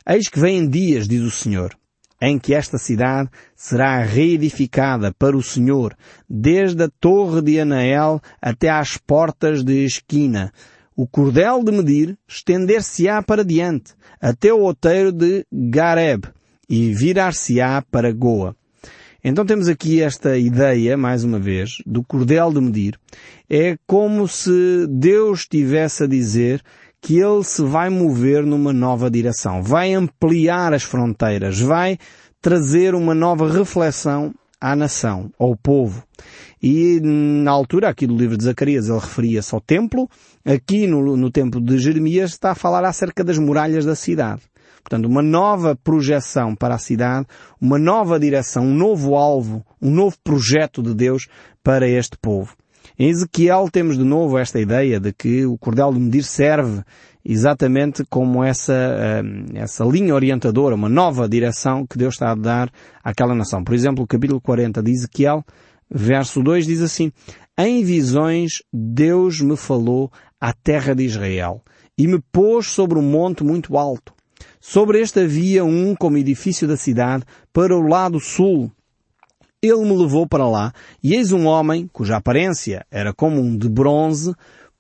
Eis 0.08 0.30
que 0.30 0.40
vêm 0.40 0.66
dias, 0.70 1.06
diz 1.06 1.22
o 1.22 1.30
Senhor, 1.30 1.76
em 2.22 2.40
que 2.40 2.54
esta 2.54 2.78
cidade 2.78 3.30
será 3.54 4.02
reedificada 4.02 5.14
para 5.20 5.36
o 5.36 5.44
Senhor, 5.44 5.94
desde 6.30 6.84
a 6.84 6.90
torre 7.02 7.42
de 7.42 7.60
Anael 7.60 8.22
até 8.42 8.70
às 8.70 8.98
portas 8.98 9.62
de 9.62 9.84
esquina. 9.84 10.54
O 10.96 11.08
cordel 11.08 11.64
de 11.64 11.72
medir 11.72 12.18
estender-se-á 12.28 13.22
para 13.24 13.44
diante, 13.44 13.94
até 14.22 14.54
o 14.54 14.60
outeiro 14.60 15.12
de 15.12 15.46
Gareb, 15.52 16.26
e 16.70 16.94
virar-se-á 16.94 17.82
para 17.90 18.12
Goa. 18.12 18.56
Então 19.24 19.46
temos 19.46 19.70
aqui 19.70 20.02
esta 20.02 20.38
ideia, 20.38 20.98
mais 20.98 21.24
uma 21.24 21.40
vez, 21.40 21.78
do 21.86 22.04
cordel 22.04 22.52
de 22.52 22.60
medir. 22.60 23.00
É 23.50 23.78
como 23.88 24.28
se 24.28 24.86
Deus 24.90 25.40
estivesse 25.40 26.04
a 26.04 26.08
dizer 26.08 26.62
que 27.02 27.18
ele 27.20 27.44
se 27.44 27.62
vai 27.64 27.90
mover 27.90 28.46
numa 28.46 28.74
nova 28.74 29.10
direção, 29.10 29.64
vai 29.64 29.94
ampliar 29.94 30.74
as 30.74 30.84
fronteiras, 30.84 31.60
vai 31.60 31.98
trazer 32.42 32.96
uma 32.96 33.16
nova 33.16 33.50
reflexão 33.50 34.34
à 34.64 34.78
nação, 34.78 35.30
ao 35.38 35.58
povo. 35.58 36.02
E 36.62 37.02
na 37.04 37.52
altura, 37.52 37.90
aqui 37.90 38.08
do 38.08 38.16
livro 38.16 38.38
de 38.38 38.46
Zacarias, 38.46 38.88
ele 38.88 38.98
referia-se 38.98 39.54
ao 39.54 39.60
templo, 39.60 40.10
aqui 40.46 40.88
no, 40.88 41.18
no 41.18 41.30
templo 41.30 41.60
de 41.60 41.78
Jeremias 41.78 42.32
está 42.32 42.52
a 42.52 42.56
falar 42.56 42.86
acerca 42.86 43.26
das 43.26 43.38
muralhas 43.38 43.84
da 43.84 43.94
cidade. 43.94 44.42
Portanto, 44.82 45.06
uma 45.06 45.22
nova 45.22 45.76
projeção 45.76 46.56
para 46.56 46.76
a 46.76 46.78
cidade, 46.78 47.28
uma 47.60 47.78
nova 47.78 48.18
direção, 48.18 48.66
um 48.66 48.74
novo 48.74 49.16
alvo, 49.16 49.66
um 49.82 49.92
novo 49.92 50.16
projeto 50.24 50.82
de 50.82 50.94
Deus 50.94 51.28
para 51.62 51.86
este 51.86 52.18
povo. 52.18 52.56
Em 52.98 53.10
Ezequiel 53.10 53.68
temos 53.70 53.98
de 53.98 54.04
novo 54.06 54.38
esta 54.38 54.62
ideia 54.62 54.98
de 54.98 55.12
que 55.12 55.46
o 55.46 55.58
cordel 55.58 55.92
de 55.92 56.00
medir 56.00 56.24
serve 56.24 56.84
exatamente 57.26 58.04
como 58.10 58.44
essa, 58.44 59.24
hum, 59.24 59.46
essa 59.54 59.86
linha 59.86 60.14
orientadora, 60.14 60.76
uma 60.76 60.90
nova 60.90 61.28
direção 61.28 61.86
que 61.88 61.98
Deus 61.98 62.16
está 62.16 62.32
a 62.32 62.36
dar 62.36 62.72
àquela 63.04 63.34
nação. 63.34 63.64
Por 63.64 63.74
exemplo, 63.74 64.04
o 64.04 64.08
capítulo 64.08 64.42
40 64.42 64.82
de 64.84 64.92
Ezequiel, 64.92 65.44
verso 65.90 66.42
2 66.42 66.66
diz 66.66 66.82
assim, 66.82 67.12
Em 67.58 67.84
visões 67.84 68.62
Deus 68.72 69.40
me 69.40 69.56
falou 69.56 70.12
à 70.40 70.54
terra 70.54 70.94
de 70.94 71.04
Israel 71.04 71.62
e 71.98 72.08
me 72.08 72.20
pôs 72.32 72.68
sobre 72.68 73.00
um 73.00 73.04
monte 73.04 73.44
muito 73.44 73.78
alto. 73.78 74.14
Sobre 74.60 75.00
este 75.00 75.22
havia 75.22 75.64
um 75.64 75.96
como 75.96 76.18
edifício 76.18 76.68
da 76.68 76.76
cidade 76.76 77.24
para 77.54 77.76
o 77.76 77.82
lado 77.82 78.20
sul, 78.20 78.72
ele 79.62 79.86
me 79.86 79.96
levou 79.96 80.28
para 80.28 80.48
lá, 80.48 80.74
e 81.02 81.14
eis 81.14 81.32
um 81.32 81.46
homem, 81.46 81.90
cuja 81.92 82.18
aparência 82.18 82.86
era 82.92 83.14
como 83.14 83.40
um 83.40 83.58
de 83.58 83.70
bronze, 83.70 84.34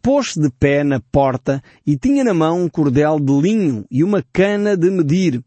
pôs-se 0.03 0.37
de 0.37 0.49
pé 0.49 0.83
na 0.83 0.99
porta 0.99 1.63
e 1.87 1.97
tinha 1.97 2.25
na 2.25 2.33
mão 2.33 2.61
um 2.61 2.69
cordel 2.69 3.19
de 3.19 3.33
linho 3.41 3.85
e 3.89 4.03
uma 4.03 4.21
cana 4.33 4.75
de 4.75 4.91
medir. 4.91 5.41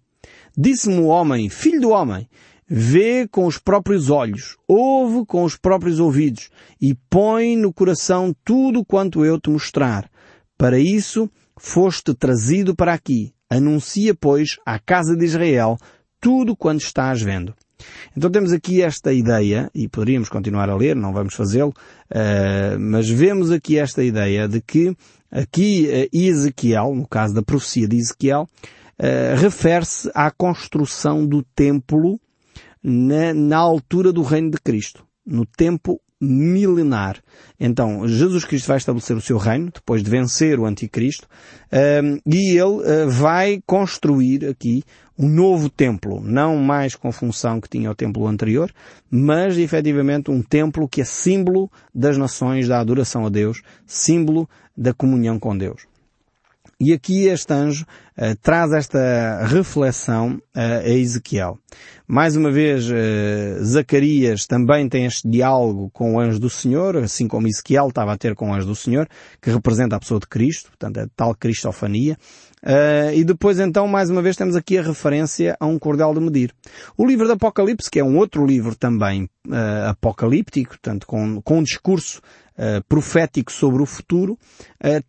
Disse-me 0.56 0.98
o 0.98 1.06
homem, 1.08 1.50
filho 1.50 1.82
do 1.82 1.90
homem, 1.90 2.26
vê 2.66 3.28
com 3.28 3.44
os 3.44 3.58
próprios 3.58 4.08
olhos, 4.08 4.56
ouve 4.66 5.26
com 5.26 5.44
os 5.44 5.56
próprios 5.56 6.00
ouvidos 6.00 6.48
e 6.80 6.94
põe 7.10 7.54
no 7.54 7.70
coração 7.70 8.34
tudo 8.42 8.82
quanto 8.82 9.24
eu 9.24 9.38
te 9.38 9.50
mostrar. 9.50 10.10
Para 10.56 10.78
isso 10.78 11.30
foste 11.58 12.14
trazido 12.14 12.74
para 12.74 12.94
aqui. 12.94 13.34
Anuncia, 13.50 14.14
pois, 14.14 14.56
à 14.64 14.78
casa 14.78 15.14
de 15.14 15.24
Israel 15.24 15.76
tudo 16.18 16.56
quanto 16.56 16.80
estás 16.80 17.20
vendo. 17.20 17.54
Então 18.16 18.30
temos 18.30 18.52
aqui 18.52 18.82
esta 18.82 19.12
ideia, 19.12 19.70
e 19.74 19.88
poderíamos 19.88 20.28
continuar 20.28 20.70
a 20.70 20.76
ler, 20.76 20.96
não 20.96 21.12
vamos 21.12 21.34
fazê-lo, 21.34 21.70
uh, 21.70 22.78
mas 22.78 23.08
vemos 23.08 23.50
aqui 23.50 23.78
esta 23.78 24.02
ideia 24.02 24.48
de 24.48 24.60
que 24.60 24.96
aqui 25.30 25.88
uh, 25.88 26.16
Ezequiel, 26.16 26.94
no 26.94 27.06
caso 27.06 27.34
da 27.34 27.42
profecia 27.42 27.86
de 27.86 27.96
Ezequiel, 27.96 28.48
uh, 28.98 29.40
refere-se 29.40 30.10
à 30.14 30.30
construção 30.30 31.26
do 31.26 31.42
templo 31.54 32.18
na, 32.82 33.34
na 33.34 33.58
altura 33.58 34.12
do 34.12 34.22
reino 34.22 34.50
de 34.50 34.58
Cristo, 34.58 35.04
no 35.24 35.44
tempo 35.44 36.00
milenar. 36.20 37.22
Então, 37.58 38.06
Jesus 38.08 38.44
Cristo 38.44 38.68
vai 38.68 38.78
estabelecer 38.78 39.16
o 39.16 39.20
seu 39.20 39.38
reino, 39.38 39.70
depois 39.72 40.02
de 40.02 40.10
vencer 40.10 40.58
o 40.58 40.66
anticristo, 40.66 41.28
e 42.26 42.50
ele 42.50 42.60
uh, 42.62 43.10
vai 43.10 43.60
construir 43.66 44.46
aqui 44.46 44.82
um 45.18 45.28
novo 45.28 45.70
templo, 45.70 46.20
não 46.20 46.56
mais 46.56 46.94
com 46.94 47.10
função 47.10 47.60
que 47.60 47.68
tinha 47.68 47.90
o 47.90 47.94
templo 47.94 48.26
anterior, 48.26 48.70
mas 49.10 49.56
efetivamente 49.56 50.30
um 50.30 50.42
templo 50.42 50.88
que 50.88 51.00
é 51.00 51.04
símbolo 51.04 51.70
das 51.94 52.18
nações 52.18 52.68
da 52.68 52.80
adoração 52.80 53.24
a 53.24 53.30
Deus, 53.30 53.62
símbolo 53.86 54.48
da 54.76 54.92
comunhão 54.92 55.38
com 55.38 55.56
Deus. 55.56 55.86
E 56.78 56.92
aqui 56.92 57.26
este 57.26 57.54
anjo 57.54 57.86
uh, 58.18 58.36
traz 58.42 58.70
esta 58.70 59.46
reflexão 59.46 60.34
uh, 60.54 60.84
a 60.84 60.90
Ezequiel. 60.90 61.58
Mais 62.06 62.36
uma 62.36 62.50
vez, 62.50 62.84
uh, 62.90 63.64
Zacarias 63.64 64.44
também 64.44 64.86
tem 64.86 65.06
este 65.06 65.26
diálogo 65.26 65.88
com 65.90 66.14
o 66.14 66.20
anjo 66.20 66.38
do 66.38 66.50
Senhor, 66.50 66.98
assim 66.98 67.26
como 67.26 67.48
Ezequiel 67.48 67.88
estava 67.88 68.12
a 68.12 68.18
ter 68.18 68.34
com 68.34 68.50
o 68.50 68.54
anjo 68.54 68.66
do 68.66 68.74
Senhor, 68.74 69.08
que 69.40 69.50
representa 69.50 69.96
a 69.96 69.98
pessoa 69.98 70.20
de 70.20 70.26
Cristo, 70.26 70.68
portanto, 70.68 70.98
a 70.98 71.08
tal 71.16 71.34
cristofania. 71.34 72.18
Uh, 72.62 73.10
e 73.14 73.24
depois 73.24 73.58
então, 73.58 73.88
mais 73.88 74.10
uma 74.10 74.20
vez, 74.20 74.36
temos 74.36 74.54
aqui 74.54 74.76
a 74.76 74.82
referência 74.82 75.56
a 75.58 75.64
um 75.64 75.78
cordel 75.78 76.12
de 76.12 76.20
medir. 76.20 76.52
O 76.94 77.06
livro 77.06 77.26
do 77.26 77.32
Apocalipse, 77.32 77.90
que 77.90 78.00
é 78.00 78.04
um 78.04 78.18
outro 78.18 78.44
livro 78.44 78.76
também 78.76 79.30
uh, 79.48 79.88
apocalíptico, 79.88 80.70
portanto, 80.70 81.06
com, 81.06 81.40
com 81.40 81.60
um 81.60 81.62
discurso 81.62 82.20
uh, 82.58 82.84
profético 82.86 83.50
sobre 83.50 83.82
o 83.82 83.86
futuro, 83.86 84.38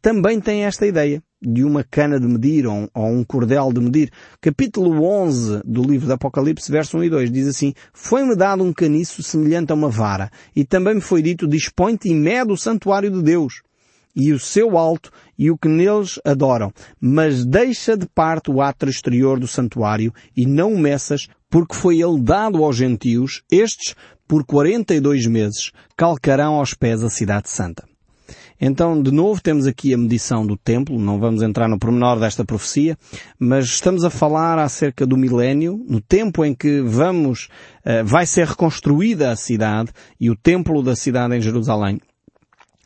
também 0.01 0.39
tem 0.39 0.63
esta 0.63 0.87
ideia 0.87 1.21
de 1.41 1.63
uma 1.63 1.83
cana 1.83 2.19
de 2.19 2.27
medir 2.27 2.65
ou, 2.65 2.89
ou 2.93 3.07
um 3.07 3.23
cordel 3.23 3.71
de 3.71 3.79
medir. 3.79 4.11
Capítulo 4.41 5.03
11 5.03 5.61
do 5.63 5.83
livro 5.83 6.07
do 6.07 6.13
Apocalipse, 6.13 6.71
verso 6.71 6.97
1 6.97 7.03
e 7.03 7.09
2, 7.09 7.31
diz 7.31 7.47
assim, 7.47 7.73
Foi-me 7.93 8.35
dado 8.35 8.63
um 8.63 8.73
caniço 8.73 9.21
semelhante 9.21 9.71
a 9.71 9.75
uma 9.75 9.89
vara, 9.89 10.31
e 10.55 10.65
também 10.65 10.95
me 10.95 11.01
foi 11.01 11.21
dito, 11.21 11.47
dispõe-te 11.47 12.09
e 12.09 12.15
mede 12.15 12.51
o 12.51 12.57
santuário 12.57 13.11
de 13.11 13.21
Deus, 13.21 13.61
e 14.15 14.33
o 14.33 14.39
seu 14.39 14.77
alto, 14.77 15.11
e 15.37 15.51
o 15.51 15.57
que 15.57 15.67
neles 15.67 16.19
adoram, 16.25 16.73
mas 16.99 17.45
deixa 17.45 17.95
de 17.95 18.07
parte 18.07 18.49
o 18.49 18.61
átrio 18.61 18.89
exterior 18.89 19.39
do 19.39 19.47
santuário, 19.47 20.11
e 20.35 20.45
não 20.45 20.73
o 20.73 20.79
meças, 20.79 21.27
porque 21.49 21.75
foi 21.75 22.01
ele 22.01 22.19
dado 22.19 22.63
aos 22.63 22.75
gentios, 22.75 23.43
estes, 23.51 23.95
por 24.27 24.43
quarenta 24.43 24.93
e 24.93 24.99
dois 24.99 25.25
meses, 25.27 25.71
calcarão 25.95 26.55
aos 26.55 26.73
pés 26.73 27.03
a 27.03 27.09
cidade 27.09 27.49
santa. 27.49 27.87
Então, 28.59 29.01
de 29.01 29.11
novo, 29.11 29.41
temos 29.41 29.67
aqui 29.67 29.93
a 29.93 29.97
medição 29.97 30.45
do 30.45 30.57
templo, 30.57 30.99
não 30.99 31.19
vamos 31.19 31.41
entrar 31.41 31.67
no 31.67 31.79
pormenor 31.79 32.19
desta 32.19 32.43
profecia, 32.43 32.97
mas 33.39 33.65
estamos 33.65 34.03
a 34.03 34.09
falar 34.09 34.59
acerca 34.59 35.05
do 35.05 35.17
milénio, 35.17 35.83
no 35.87 36.01
tempo 36.01 36.43
em 36.43 36.53
que 36.53 36.81
vamos, 36.81 37.49
uh, 37.85 38.05
vai 38.05 38.25
ser 38.25 38.47
reconstruída 38.47 39.31
a 39.31 39.35
cidade 39.35 39.91
e 40.19 40.29
o 40.29 40.35
templo 40.35 40.81
da 40.81 40.95
cidade 40.95 41.35
em 41.35 41.41
Jerusalém. 41.41 41.99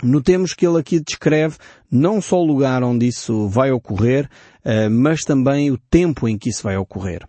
Notemos 0.04 0.54
que 0.54 0.66
ele 0.66 0.80
aqui 0.80 1.00
descreve 1.00 1.58
não 1.90 2.20
só 2.22 2.38
o 2.42 2.46
lugar 2.46 2.84
onde 2.84 3.08
isso 3.08 3.48
vai 3.48 3.72
ocorrer, 3.72 4.28
eh, 4.64 4.90
mas 4.90 5.22
também 5.22 5.70
o 5.70 5.78
tempo 5.78 6.28
em 6.28 6.38
que 6.38 6.50
isso 6.50 6.64
vai 6.64 6.76
ocorrer. 6.76 7.28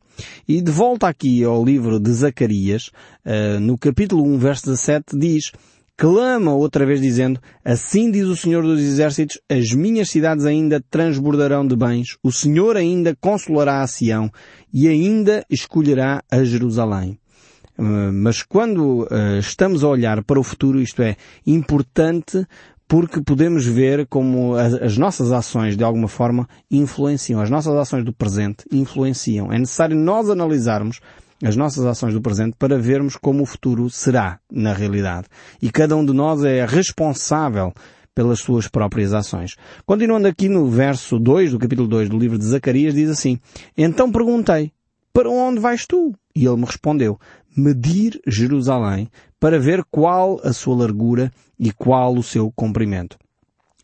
E 0.48 0.62
de 0.62 0.70
volta 0.70 1.06
aqui 1.06 1.44
ao 1.44 1.62
livro 1.62 2.00
de 2.00 2.10
Zacarias, 2.12 2.90
eh, 3.24 3.58
no 3.58 3.76
capítulo 3.76 4.24
1, 4.24 4.38
verso 4.38 4.64
17, 4.66 5.18
diz 5.18 5.52
clama 5.96 6.54
outra 6.54 6.84
vez 6.84 7.00
dizendo, 7.00 7.40
assim 7.64 8.10
diz 8.10 8.26
o 8.26 8.36
Senhor 8.36 8.62
dos 8.62 8.80
Exércitos, 8.80 9.38
as 9.48 9.72
minhas 9.72 10.10
cidades 10.10 10.44
ainda 10.44 10.82
transbordarão 10.90 11.66
de 11.66 11.76
bens, 11.76 12.16
o 12.22 12.32
Senhor 12.32 12.76
ainda 12.76 13.16
consolará 13.20 13.82
a 13.82 13.86
Sião 13.86 14.30
e 14.72 14.88
ainda 14.88 15.44
escolherá 15.48 16.22
a 16.30 16.44
Jerusalém. 16.44 17.18
Uh, 17.78 18.12
mas 18.12 18.42
quando 18.42 19.04
uh, 19.04 19.38
estamos 19.38 19.82
a 19.82 19.88
olhar 19.88 20.22
para 20.22 20.38
o 20.38 20.42
futuro, 20.42 20.80
isto 20.80 21.02
é 21.02 21.16
importante 21.46 22.46
porque 22.92 23.22
podemos 23.22 23.64
ver 23.64 24.06
como 24.06 24.54
as 24.54 24.98
nossas 24.98 25.32
ações, 25.32 25.78
de 25.78 25.82
alguma 25.82 26.08
forma, 26.08 26.46
influenciam. 26.70 27.40
As 27.40 27.48
nossas 27.48 27.74
ações 27.74 28.04
do 28.04 28.12
presente 28.12 28.66
influenciam. 28.70 29.50
É 29.50 29.58
necessário 29.58 29.96
nós 29.96 30.28
analisarmos 30.28 31.00
as 31.42 31.56
nossas 31.56 31.84
ações 31.84 32.14
do 32.14 32.20
presente 32.20 32.56
para 32.58 32.78
vermos 32.78 33.16
como 33.16 33.42
o 33.42 33.46
futuro 33.46 33.90
será 33.90 34.38
na 34.50 34.72
realidade. 34.72 35.26
E 35.60 35.70
cada 35.70 35.96
um 35.96 36.04
de 36.04 36.12
nós 36.12 36.44
é 36.44 36.64
responsável 36.64 37.72
pelas 38.14 38.40
suas 38.40 38.68
próprias 38.68 39.12
ações. 39.12 39.56
Continuando 39.84 40.28
aqui 40.28 40.48
no 40.48 40.68
verso 40.68 41.18
2 41.18 41.52
do 41.52 41.58
capítulo 41.58 41.88
2 41.88 42.08
do 42.08 42.18
livro 42.18 42.38
de 42.38 42.44
Zacarias, 42.44 42.94
diz 42.94 43.10
assim, 43.10 43.38
Então 43.76 44.12
perguntei, 44.12 44.72
para 45.12 45.28
onde 45.28 45.60
vais 45.60 45.86
tu? 45.86 46.14
E 46.34 46.46
ele 46.46 46.56
me 46.56 46.64
respondeu, 46.64 47.18
medir 47.56 48.20
Jerusalém 48.26 49.08
para 49.38 49.58
ver 49.58 49.84
qual 49.90 50.40
a 50.42 50.52
sua 50.52 50.76
largura 50.76 51.30
e 51.58 51.72
qual 51.72 52.14
o 52.14 52.22
seu 52.22 52.50
comprimento. 52.54 53.18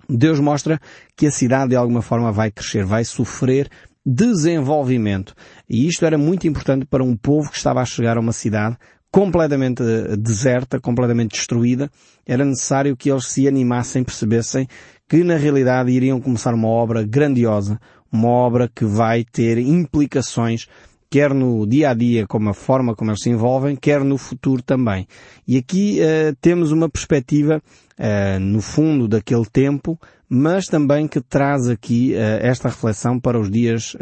Deus 0.08 0.40
mostra 0.40 0.80
que 1.14 1.26
a 1.26 1.30
cidade 1.30 1.70
de 1.70 1.76
alguma 1.76 2.00
forma 2.00 2.32
vai 2.32 2.50
crescer, 2.50 2.84
vai 2.84 3.04
sofrer 3.04 3.68
desenvolvimento. 4.10 5.34
E 5.68 5.86
isto 5.86 6.06
era 6.06 6.16
muito 6.16 6.48
importante 6.48 6.86
para 6.86 7.04
um 7.04 7.14
povo 7.14 7.50
que 7.50 7.58
estava 7.58 7.82
a 7.82 7.84
chegar 7.84 8.16
a 8.16 8.20
uma 8.20 8.32
cidade 8.32 8.78
completamente 9.10 9.82
eh, 9.82 10.16
deserta, 10.16 10.80
completamente 10.80 11.32
destruída. 11.32 11.90
Era 12.26 12.42
necessário 12.44 12.96
que 12.96 13.10
eles 13.10 13.26
se 13.26 13.46
animassem, 13.46 14.02
percebessem 14.02 14.66
que 15.06 15.22
na 15.22 15.36
realidade 15.36 15.90
iriam 15.90 16.20
começar 16.20 16.54
uma 16.54 16.68
obra 16.68 17.02
grandiosa, 17.02 17.78
uma 18.10 18.28
obra 18.28 18.70
que 18.74 18.84
vai 18.84 19.24
ter 19.24 19.58
implicações 19.58 20.66
quer 21.10 21.32
no 21.32 21.66
dia 21.66 21.90
a 21.90 21.94
dia, 21.94 22.26
como 22.26 22.50
a 22.50 22.54
forma 22.54 22.94
como 22.94 23.10
eles 23.10 23.22
se 23.22 23.30
envolvem, 23.30 23.76
quer 23.76 24.04
no 24.04 24.18
futuro 24.18 24.62
também. 24.62 25.06
E 25.46 25.56
aqui 25.56 26.00
uh, 26.00 26.36
temos 26.40 26.70
uma 26.70 26.88
perspectiva, 26.88 27.62
uh, 27.98 28.40
no 28.40 28.60
fundo 28.60 29.08
daquele 29.08 29.44
tempo, 29.44 29.98
mas 30.28 30.66
também 30.66 31.08
que 31.08 31.20
traz 31.20 31.68
aqui 31.68 32.12
uh, 32.14 32.38
esta 32.40 32.68
reflexão 32.68 33.18
para 33.18 33.38
os 33.38 33.50
dias, 33.50 33.96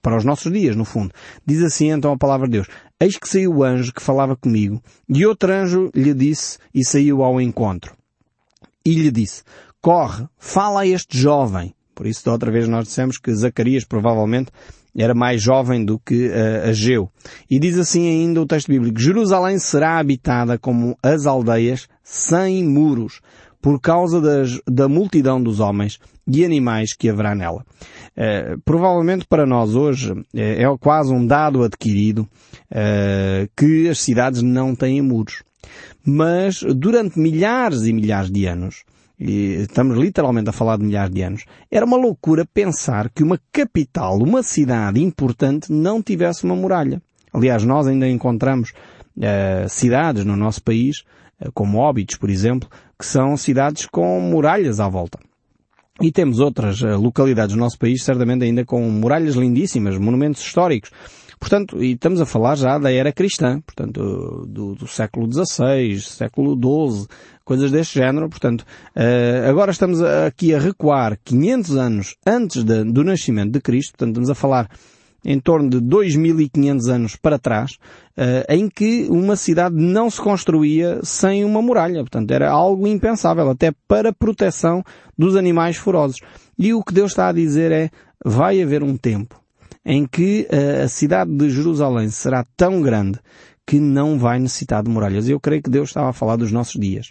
para 0.00 0.16
os 0.16 0.24
nossos 0.24 0.52
dias, 0.52 0.76
no 0.76 0.84
fundo. 0.84 1.12
Diz 1.44 1.62
assim 1.62 1.90
então 1.90 2.12
a 2.12 2.18
palavra 2.18 2.46
de 2.46 2.52
Deus. 2.52 2.68
Eis 3.00 3.16
que 3.16 3.28
saiu 3.28 3.52
o 3.52 3.64
anjo 3.64 3.92
que 3.92 4.02
falava 4.02 4.36
comigo, 4.36 4.82
e 5.08 5.24
outro 5.24 5.52
anjo 5.52 5.90
lhe 5.94 6.14
disse, 6.14 6.58
e 6.74 6.84
saiu 6.84 7.22
ao 7.22 7.40
encontro. 7.40 7.94
E 8.84 8.94
lhe 8.94 9.10
disse, 9.10 9.42
corre, 9.80 10.26
fala 10.38 10.80
a 10.80 10.86
este 10.86 11.18
jovem. 11.18 11.74
Por 11.94 12.06
isso, 12.06 12.24
da 12.24 12.32
outra 12.32 12.50
vez 12.50 12.68
nós 12.68 12.86
dissemos 12.86 13.18
que 13.18 13.34
Zacarias 13.34 13.84
provavelmente 13.84 14.52
era 15.02 15.14
mais 15.14 15.40
jovem 15.40 15.84
do 15.84 15.98
que 15.98 16.28
uh, 16.28 16.68
Ageu. 16.68 17.10
E 17.48 17.58
diz 17.58 17.78
assim 17.78 18.08
ainda 18.08 18.42
o 18.42 18.46
texto 18.46 18.68
bíblico, 18.68 19.00
Jerusalém 19.00 19.58
será 19.58 19.98
habitada 19.98 20.58
como 20.58 20.96
as 21.02 21.26
aldeias 21.26 21.88
sem 22.02 22.64
muros, 22.64 23.20
por 23.60 23.80
causa 23.80 24.20
das, 24.20 24.60
da 24.66 24.88
multidão 24.88 25.42
dos 25.42 25.60
homens 25.60 25.98
e 26.26 26.44
animais 26.44 26.92
que 26.92 27.08
haverá 27.08 27.34
nela. 27.34 27.64
Uh, 28.16 28.60
provavelmente 28.64 29.24
para 29.28 29.46
nós 29.46 29.74
hoje 29.74 30.12
uh, 30.12 30.24
é 30.34 30.64
quase 30.78 31.12
um 31.12 31.26
dado 31.26 31.62
adquirido 31.62 32.28
uh, 32.70 33.48
que 33.56 33.88
as 33.88 34.00
cidades 34.00 34.42
não 34.42 34.74
têm 34.74 35.00
muros. 35.00 35.42
Mas 36.04 36.62
durante 36.62 37.18
milhares 37.18 37.84
e 37.84 37.92
milhares 37.92 38.30
de 38.30 38.46
anos, 38.46 38.84
e 39.18 39.62
estamos 39.62 39.98
literalmente 39.98 40.48
a 40.48 40.52
falar 40.52 40.78
de 40.78 40.84
milhares 40.84 41.12
de 41.12 41.22
anos, 41.22 41.44
era 41.70 41.84
uma 41.84 41.96
loucura 41.96 42.46
pensar 42.46 43.10
que 43.10 43.22
uma 43.22 43.38
capital, 43.52 44.16
uma 44.18 44.42
cidade 44.42 45.02
importante, 45.02 45.72
não 45.72 46.02
tivesse 46.02 46.44
uma 46.44 46.54
muralha. 46.54 47.02
Aliás, 47.32 47.64
nós 47.64 47.86
ainda 47.86 48.08
encontramos 48.08 48.72
uh, 49.16 49.68
cidades 49.68 50.24
no 50.24 50.36
nosso 50.36 50.62
país, 50.62 51.00
uh, 51.40 51.50
como 51.52 51.78
Óbidos, 51.78 52.16
por 52.16 52.30
exemplo, 52.30 52.68
que 52.98 53.04
são 53.04 53.36
cidades 53.36 53.86
com 53.86 54.20
muralhas 54.20 54.78
à 54.78 54.88
volta. 54.88 55.18
E 56.00 56.12
temos 56.12 56.38
outras 56.38 56.80
uh, 56.80 56.96
localidades 56.96 57.56
no 57.56 57.60
nosso 57.60 57.78
país, 57.78 58.04
certamente 58.04 58.44
ainda 58.44 58.64
com 58.64 58.80
muralhas 58.88 59.34
lindíssimas, 59.34 59.98
monumentos 59.98 60.40
históricos. 60.40 60.90
Portanto, 61.38 61.82
e 61.82 61.92
estamos 61.92 62.20
a 62.20 62.26
falar 62.26 62.56
já 62.56 62.78
da 62.78 62.92
era 62.92 63.12
cristã, 63.12 63.60
portanto, 63.60 64.46
do, 64.46 64.74
do 64.74 64.86
século 64.86 65.30
XVI, 65.32 66.00
século 66.00 66.54
XII, 66.54 67.06
coisas 67.44 67.70
deste 67.70 67.98
género. 67.98 68.28
Portanto, 68.28 68.62
uh, 68.62 69.48
agora 69.48 69.70
estamos 69.70 70.02
aqui 70.02 70.54
a 70.54 70.58
recuar 70.58 71.18
500 71.24 71.76
anos 71.76 72.16
antes 72.26 72.64
de, 72.64 72.84
do 72.84 73.04
nascimento 73.04 73.52
de 73.52 73.60
Cristo, 73.60 73.92
portanto, 73.92 74.10
estamos 74.10 74.30
a 74.30 74.34
falar 74.34 74.68
em 75.24 75.38
torno 75.40 75.68
de 75.68 75.78
2.500 75.78 76.88
anos 76.88 77.16
para 77.16 77.38
trás, 77.38 77.72
uh, 78.16 78.44
em 78.48 78.68
que 78.68 79.06
uma 79.10 79.36
cidade 79.36 79.74
não 79.76 80.10
se 80.10 80.20
construía 80.20 81.00
sem 81.02 81.44
uma 81.44 81.62
muralha. 81.62 82.00
Portanto, 82.00 82.30
era 82.30 82.50
algo 82.50 82.86
impensável, 82.86 83.48
até 83.50 83.72
para 83.86 84.12
proteção 84.12 84.82
dos 85.16 85.36
animais 85.36 85.76
ferozes. 85.76 86.20
E 86.58 86.74
o 86.74 86.82
que 86.82 86.94
Deus 86.94 87.12
está 87.12 87.28
a 87.28 87.32
dizer 87.32 87.70
é, 87.70 87.90
vai 88.24 88.60
haver 88.60 88.82
um 88.82 88.96
tempo 88.96 89.40
em 89.88 90.06
que 90.06 90.46
uh, 90.52 90.84
a 90.84 90.88
cidade 90.88 91.34
de 91.34 91.48
Jerusalém 91.48 92.10
será 92.10 92.44
tão 92.54 92.82
grande 92.82 93.18
que 93.66 93.80
não 93.80 94.18
vai 94.18 94.38
necessitar 94.38 94.82
de 94.82 94.90
muralhas. 94.90 95.30
Eu 95.30 95.40
creio 95.40 95.62
que 95.62 95.70
Deus 95.70 95.88
estava 95.88 96.10
a 96.10 96.12
falar 96.12 96.36
dos 96.36 96.52
nossos 96.52 96.78
dias. 96.78 97.10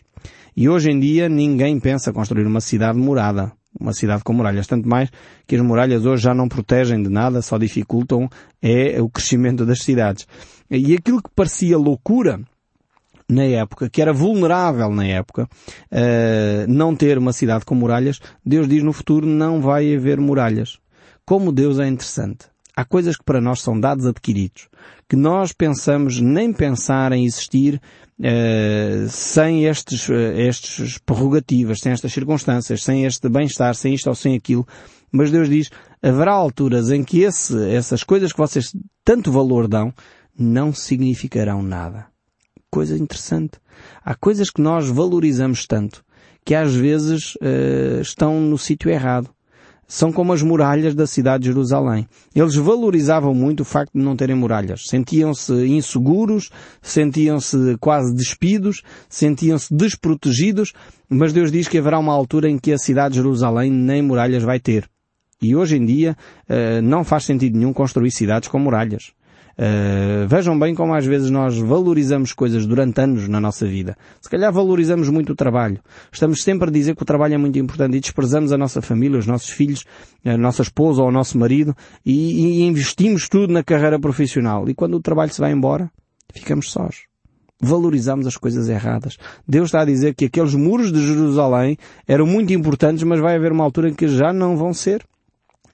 E 0.56 0.70
hoje 0.70 0.92
em 0.92 1.00
dia 1.00 1.28
ninguém 1.28 1.80
pensa 1.80 2.14
construir 2.14 2.46
uma 2.46 2.62
cidade 2.62 3.00
morada, 3.00 3.52
uma 3.80 3.94
cidade 3.94 4.24
com 4.24 4.32
muralhas. 4.32 4.68
Tanto 4.68 4.88
mais 4.88 5.10
que 5.48 5.56
as 5.56 5.62
muralhas 5.62 6.06
hoje 6.06 6.22
já 6.22 6.36
não 6.36 6.48
protegem 6.48 7.02
de 7.02 7.10
nada, 7.10 7.42
só 7.42 7.58
dificultam 7.58 8.30
é 8.62 9.02
o 9.02 9.10
crescimento 9.10 9.66
das 9.66 9.80
cidades. 9.80 10.28
E 10.70 10.94
aquilo 10.94 11.22
que 11.22 11.32
parecia 11.36 11.80
loucura 11.80 12.40
na 13.28 13.44
época, 13.44 13.90
que 13.90 14.04
era 14.04 14.14
vulnerável 14.14 14.92
na 14.92 15.06
época, 15.06 15.50
uh, 15.92 16.72
não 16.72 16.96
ter 16.96 17.18
uma 17.18 17.34
cidade 17.34 17.66
com 17.66 17.74
muralhas, 17.74 18.20
Deus 18.46 18.68
diz 18.68 18.84
no 18.84 18.94
futuro 18.94 19.26
não 19.26 19.62
vai 19.62 19.96
haver 19.96 20.20
muralhas. 20.20 20.78
Como 21.26 21.52
Deus 21.52 21.80
é 21.80 21.88
interessante. 21.88 22.46
Há 22.78 22.86
coisas 22.86 23.18
que 23.18 23.24
para 23.24 23.42
nós 23.42 23.62
são 23.62 23.80
dados 23.80 24.06
adquiridos, 24.06 24.70
que 25.10 25.16
nós 25.16 25.52
pensamos 25.52 26.22
nem 26.22 26.54
pensar 26.54 27.12
em 27.12 27.26
existir 27.26 27.82
uh, 28.20 29.10
sem 29.10 29.66
estes, 29.66 30.08
uh, 30.08 30.14
estes 30.14 31.00
prerrogativas, 31.00 31.80
sem 31.80 31.92
estas 31.92 32.14
circunstâncias, 32.14 32.84
sem 32.84 33.04
este 33.04 33.28
bem-estar, 33.30 33.74
sem 33.74 33.96
isto 33.96 34.06
ou 34.06 34.14
sem 34.14 34.36
aquilo. 34.36 34.64
Mas 35.12 35.32
Deus 35.32 35.50
diz, 35.50 35.72
haverá 36.04 36.34
alturas 36.34 36.92
em 36.92 37.04
que 37.04 37.22
esse, 37.22 37.58
essas 37.72 38.04
coisas 38.04 38.32
que 38.32 38.38
vocês 38.38 38.72
tanto 39.04 39.32
valor 39.32 39.68
dão 39.68 39.92
não 40.38 40.72
significarão 40.72 41.64
nada. 41.64 42.06
Coisa 42.70 42.96
interessante. 42.96 43.60
Há 44.06 44.14
coisas 44.14 44.52
que 44.52 44.62
nós 44.62 44.88
valorizamos 44.88 45.66
tanto 45.66 46.06
que 46.46 46.54
às 46.54 46.76
vezes 46.76 47.34
uh, 47.38 48.02
estão 48.02 48.40
no 48.40 48.58
sítio 48.58 48.92
errado 48.92 49.32
são 49.88 50.12
como 50.12 50.34
as 50.34 50.42
muralhas 50.42 50.94
da 50.94 51.08
cidade 51.08 51.44
de 51.44 51.50
Jerusalém. 51.50 52.08
Eles 52.36 52.56
valorizavam 52.56 53.34
muito 53.34 53.62
o 53.62 53.66
facto 53.66 53.94
de 53.94 54.04
não 54.04 54.16
terem 54.16 54.36
muralhas. 54.36 54.84
Sentiam-se 54.88 55.54
inseguros, 55.68 56.50
sentiam-se 56.82 57.78
quase 57.80 58.14
despidos, 58.14 58.82
sentiam-se 59.10 59.74
desprotegidos, 59.74 60.74
mas 61.10 61.32
Deus 61.32 61.52
diz 61.52 61.68
que 61.68 61.78
haverá 61.78 61.98
uma 61.98 62.14
altura 62.14 62.50
em 62.50 62.58
que 62.58 62.74
a 62.74 62.78
cidade 62.78 63.14
de 63.14 63.22
Jerusalém 63.22 63.72
nem 63.72 64.02
muralhas 64.02 64.44
vai 64.44 64.60
ter. 64.60 64.90
E 65.42 65.56
hoje 65.56 65.78
em 65.78 65.86
dia 65.86 66.18
eh, 66.50 66.82
não 66.82 67.04
faz 67.04 67.24
sentido 67.24 67.58
nenhum 67.58 67.72
construir 67.72 68.12
cidades 68.12 68.50
com 68.50 68.60
muralhas. 68.60 69.14
Uh, 69.60 70.28
vejam 70.28 70.58
bem 70.58 70.76
como 70.76 70.94
às 70.94 71.04
vezes 71.04 71.32
nós 71.32 71.58
valorizamos 71.58 72.32
coisas 72.32 72.68
durante 72.68 73.02
anos 73.02 73.28
na 73.28 73.40
nossa 73.40 73.66
vida. 73.66 73.98
Se 74.22 74.30
calhar 74.30 74.54
valorizamos 74.54 75.10
muito 75.10 75.34
o 75.34 75.36
trabalho. 75.36 75.80
Estamos 76.12 76.44
sempre 76.44 76.70
a 76.70 76.72
dizer 76.72 76.96
que 76.96 77.02
o 77.02 77.06
trabalho 77.06 77.34
é 77.34 77.38
muito 77.38 77.58
importante 77.58 77.98
e 77.98 78.00
desprezamos 78.00 78.52
a 78.52 78.58
nossa 78.58 78.84
família, 78.84 79.18
os 79.18 79.26
nossos 79.26 79.50
filhos, 79.50 79.84
a 80.24 80.38
nossa 80.38 80.62
esposa 80.62 81.02
ou 81.02 81.08
o 81.08 81.12
nosso 81.12 81.40
marido 81.40 81.76
e, 82.06 82.62
e 82.62 82.68
investimos 82.68 83.28
tudo 83.28 83.52
na 83.52 83.64
carreira 83.64 84.00
profissional. 84.00 84.70
E 84.70 84.76
quando 84.76 84.94
o 84.94 85.02
trabalho 85.02 85.34
se 85.34 85.42
vai 85.42 85.52
embora, 85.52 85.90
ficamos 86.32 86.72
sós 86.72 87.08
valorizamos 87.60 88.28
as 88.28 88.38
coisas 88.38 88.70
erradas. 88.70 89.18
Deus 89.48 89.70
está 89.70 89.82
a 89.82 89.86
dizer 89.86 90.14
que 90.14 90.26
aqueles 90.26 90.54
muros 90.54 90.92
de 90.92 91.02
Jerusalém 91.02 91.76
eram 92.08 92.28
muito 92.28 92.54
importantes, 92.54 93.04
mas 93.04 93.20
vai 93.20 93.36
haver 93.36 93.52
uma 93.52 93.64
altura 93.64 93.90
em 93.90 93.96
que 93.96 94.08
já 94.08 94.32
não 94.32 94.56
vão 94.56 94.76
ser. 94.76 95.04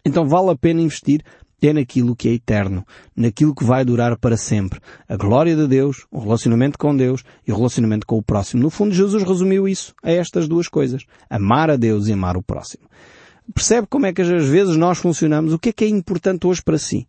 Então 0.05 0.25
vale 0.25 0.49
a 0.49 0.55
pena 0.55 0.81
investir 0.81 1.21
é 1.67 1.73
naquilo 1.73 2.15
que 2.15 2.29
é 2.29 2.33
eterno, 2.33 2.85
naquilo 3.15 3.55
que 3.55 3.63
vai 3.63 3.85
durar 3.85 4.17
para 4.17 4.37
sempre. 4.37 4.79
A 5.07 5.15
glória 5.15 5.55
de 5.55 5.67
Deus, 5.67 6.05
o 6.11 6.19
relacionamento 6.19 6.77
com 6.77 6.95
Deus 6.95 7.23
e 7.47 7.51
o 7.51 7.55
relacionamento 7.55 8.05
com 8.05 8.17
o 8.17 8.23
próximo. 8.23 8.61
No 8.61 8.69
fundo, 8.69 8.93
Jesus 8.93 9.23
resumiu 9.23 9.67
isso 9.67 9.93
a 10.03 10.11
estas 10.11 10.47
duas 10.47 10.67
coisas. 10.67 11.05
Amar 11.29 11.69
a 11.69 11.75
Deus 11.75 12.07
e 12.07 12.13
amar 12.13 12.37
o 12.37 12.43
próximo. 12.43 12.83
Percebe 13.53 13.87
como 13.89 14.05
é 14.05 14.13
que 14.13 14.21
às 14.21 14.47
vezes 14.47 14.77
nós 14.77 14.97
funcionamos? 14.97 15.53
O 15.53 15.59
que 15.59 15.69
é 15.69 15.73
que 15.73 15.83
é 15.83 15.87
importante 15.87 16.47
hoje 16.47 16.61
para 16.61 16.77
si? 16.77 17.07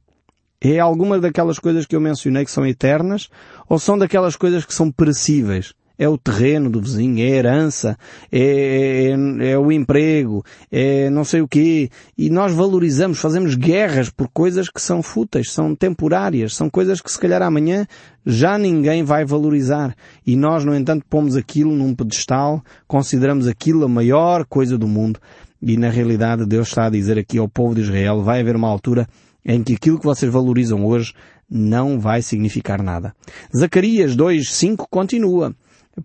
É 0.61 0.79
alguma 0.79 1.21
daquelas 1.21 1.59
coisas 1.59 1.87
que 1.87 1.95
eu 1.95 2.01
mencionei 2.01 2.45
que 2.45 2.51
são 2.51 2.67
eternas 2.67 3.29
ou 3.69 3.79
são 3.79 3.99
daquelas 3.99 4.35
coisas 4.35 4.65
que 4.65 4.75
são 4.75 4.91
perecíveis? 4.91 5.75
É 5.99 6.09
o 6.09 6.19
terreno 6.19 6.69
do 6.69 6.81
vizinho, 6.81 7.21
é 7.21 7.23
a 7.23 7.37
herança, 7.37 7.99
é, 8.33 9.13
é, 9.41 9.51
é, 9.51 9.59
o 9.59 9.71
emprego, 9.71 10.45
é 10.71 11.09
não 11.11 11.25
sei 11.25 11.41
o 11.41 11.49
quê. 11.49 11.89
E 12.19 12.29
nós 12.31 12.53
valorizamos, 12.53 13.19
fazemos 13.19 13.55
guerras 13.55 14.11
por 14.11 14.29
coisas 14.29 14.69
que 14.69 14.83
são 14.83 15.03
fúteis, 15.03 15.53
são 15.53 15.75
temporárias, 15.75 16.57
são 16.57 16.69
coisas 16.69 17.01
que 17.01 17.11
se 17.11 17.19
calhar 17.19 17.43
amanhã 17.43 17.87
já 18.27 18.59
ninguém 18.59 19.05
vai 19.05 19.25
valorizar. 19.25 19.95
E 20.27 20.35
nós, 20.35 20.65
no 20.65 20.75
entanto, 20.75 21.05
pomos 21.09 21.37
aquilo 21.37 21.73
num 21.73 21.95
pedestal, 21.95 22.63
consideramos 22.89 23.47
aquilo 23.47 23.85
a 23.85 23.89
maior 23.89 24.45
coisa 24.45 24.77
do 24.77 24.89
mundo. 24.89 25.21
E 25.63 25.77
na 25.77 25.89
realidade 25.89 26.45
Deus 26.45 26.69
está 26.69 26.87
a 26.87 26.91
dizer 26.91 27.19
aqui 27.19 27.39
ao 27.39 27.49
povo 27.49 27.75
de 27.75 27.83
Israel, 27.83 28.23
vai 28.23 28.41
haver 28.41 28.57
uma 28.57 28.69
altura 28.69 29.07
em 29.45 29.63
que 29.63 29.75
aquilo 29.75 29.99
que 29.99 30.05
vocês 30.05 30.31
valorizam 30.31 30.85
hoje 30.85 31.15
não 31.51 32.01
vai 32.01 32.23
significar 32.23 32.83
nada. 32.83 33.15
Zacarias 33.55 34.17
2.5 34.17 34.87
continua. 34.91 35.55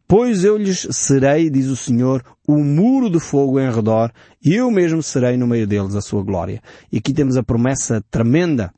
Pois 0.07 0.43
eu 0.43 0.57
lhes 0.57 0.87
serei, 0.91 1.49
diz 1.49 1.67
o 1.67 1.75
Senhor, 1.75 2.23
o 2.47 2.57
muro 2.63 3.09
de 3.09 3.19
fogo 3.19 3.59
em 3.59 3.71
redor, 3.71 4.11
e 4.43 4.55
eu 4.55 4.69
mesmo 4.69 5.01
serei 5.01 5.35
no 5.35 5.47
meio 5.47 5.65
deles 5.65 5.95
a 5.95 6.01
sua 6.01 6.23
glória. 6.23 6.61
E 6.91 6.97
aqui 6.97 7.13
temos 7.13 7.37
a 7.37 7.43
promessa 7.43 8.03
tremenda 8.11 8.73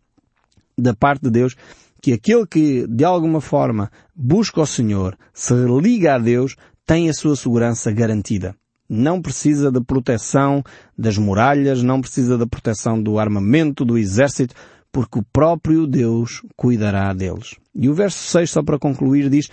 da 0.77 0.93
parte 0.93 1.23
de 1.23 1.29
Deus 1.29 1.55
que 2.01 2.13
aquele 2.13 2.47
que, 2.47 2.87
de 2.87 3.03
alguma 3.03 3.39
forma, 3.39 3.91
busca 4.15 4.61
o 4.61 4.65
Senhor, 4.65 5.15
se 5.33 5.53
liga 5.53 6.15
a 6.15 6.17
Deus, 6.17 6.55
tem 6.85 7.09
a 7.09 7.13
sua 7.13 7.35
segurança 7.35 7.91
garantida. 7.91 8.55
Não 8.89 9.21
precisa 9.21 9.71
da 9.71 9.79
proteção 9.79 10.63
das 10.97 11.17
muralhas, 11.17 11.83
não 11.83 12.01
precisa 12.01 12.37
da 12.37 12.47
proteção 12.47 13.01
do 13.01 13.19
armamento, 13.19 13.85
do 13.85 13.97
exército, 13.97 14.55
porque 14.91 15.19
o 15.19 15.25
próprio 15.31 15.87
Deus 15.87 16.41
cuidará 16.57 17.13
deles. 17.13 17.55
E 17.73 17.87
o 17.87 17.93
verso 17.93 18.17
6, 18.17 18.49
só 18.49 18.63
para 18.63 18.79
concluir, 18.79 19.29
diz, 19.29 19.49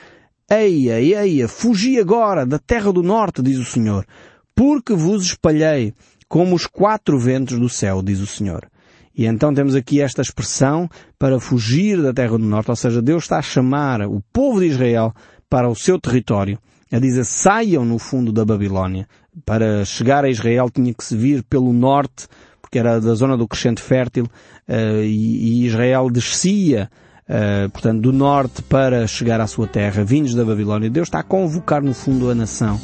Eia, 0.51 0.99
eia, 0.99 1.47
fugi 1.47 2.01
agora 2.01 2.47
da 2.47 2.59
terra 2.59 2.91
do 2.91 3.03
norte, 3.03 3.43
diz 3.43 3.59
o 3.59 3.67
Senhor, 3.67 4.07
porque 4.57 4.95
vos 4.95 5.23
espalhei 5.23 5.93
como 6.27 6.57
os 6.57 6.67
quatro 6.67 7.19
ventos 7.19 7.59
do 7.59 7.69
céu, 7.69 8.01
diz 8.01 8.19
o 8.19 8.27
Senhor. 8.27 8.67
E 9.15 9.27
então 9.27 9.53
temos 9.53 9.75
aqui 9.75 10.01
esta 10.01 10.23
expressão 10.23 10.89
para 11.19 11.39
fugir 11.39 12.01
da 12.01 12.15
terra 12.15 12.39
do 12.39 12.47
norte, 12.47 12.71
ou 12.71 12.77
seja, 12.77 13.03
Deus 13.03 13.25
está 13.25 13.37
a 13.37 13.43
chamar 13.43 14.01
o 14.07 14.23
povo 14.33 14.61
de 14.61 14.69
Israel 14.69 15.13
para 15.51 15.69
o 15.69 15.77
seu 15.77 16.01
território, 16.01 16.59
a 16.91 16.99
dizer 16.99 17.25
saiam 17.25 17.85
no 17.85 17.99
fundo 17.99 18.33
da 18.33 18.43
Babilónia. 18.43 19.07
Para 19.45 19.85
chegar 19.85 20.25
a 20.25 20.31
Israel 20.31 20.71
tinha 20.71 20.95
que 20.95 21.05
se 21.05 21.15
vir 21.15 21.43
pelo 21.43 21.75
norte, 21.75 22.27
porque 22.63 22.79
era 22.79 22.99
da 22.99 23.15
zona 23.15 23.37
do 23.37 23.47
crescente 23.47 23.83
fértil, 23.83 24.25
uh, 24.25 25.03
e, 25.03 25.63
e 25.63 25.67
Israel 25.67 26.09
descia 26.09 26.89
uh, 27.29 27.69
portanto, 27.71 28.01
do 28.01 28.12
norte 28.12 28.62
para 28.62 29.07
chegar 29.07 29.41
à 29.41 29.47
sua 29.47 29.67
terra, 29.67 30.05
vindos 30.05 30.35
da 30.35 30.45
Babilónia. 30.45 30.91
Deus 30.91 31.09
está 31.09 31.21
a 31.21 31.23
convocar, 31.25 31.83
no 31.83 31.95
fundo, 31.95 32.31
a 32.31 32.35
nação 32.35 32.81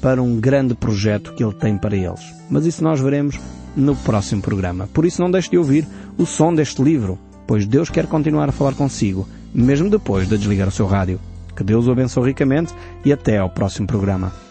para 0.00 0.22
um 0.22 0.38
grande 0.38 0.74
projeto 0.74 1.32
que 1.32 1.42
Ele 1.42 1.54
tem 1.54 1.76
para 1.76 1.96
eles. 1.96 2.20
Mas 2.48 2.66
isso 2.66 2.84
nós 2.84 3.00
veremos 3.00 3.40
no 3.76 3.96
próximo 3.96 4.40
programa. 4.40 4.88
Por 4.92 5.04
isso 5.04 5.20
não 5.20 5.30
deixe 5.30 5.50
de 5.50 5.58
ouvir 5.58 5.86
o 6.16 6.24
som 6.24 6.54
deste 6.54 6.82
livro, 6.82 7.18
pois 7.46 7.66
Deus 7.66 7.90
quer 7.90 8.06
continuar 8.06 8.48
a 8.48 8.52
falar 8.52 8.74
consigo, 8.74 9.28
mesmo 9.52 9.90
depois 9.90 10.28
de 10.28 10.38
desligar 10.38 10.68
o 10.68 10.72
seu 10.72 10.86
rádio. 10.86 11.20
Que 11.56 11.64
Deus 11.64 11.86
o 11.86 11.92
abençoe 11.92 12.28
ricamente 12.28 12.74
e 13.04 13.12
até 13.12 13.38
ao 13.38 13.50
próximo 13.50 13.86
programa. 13.86 14.45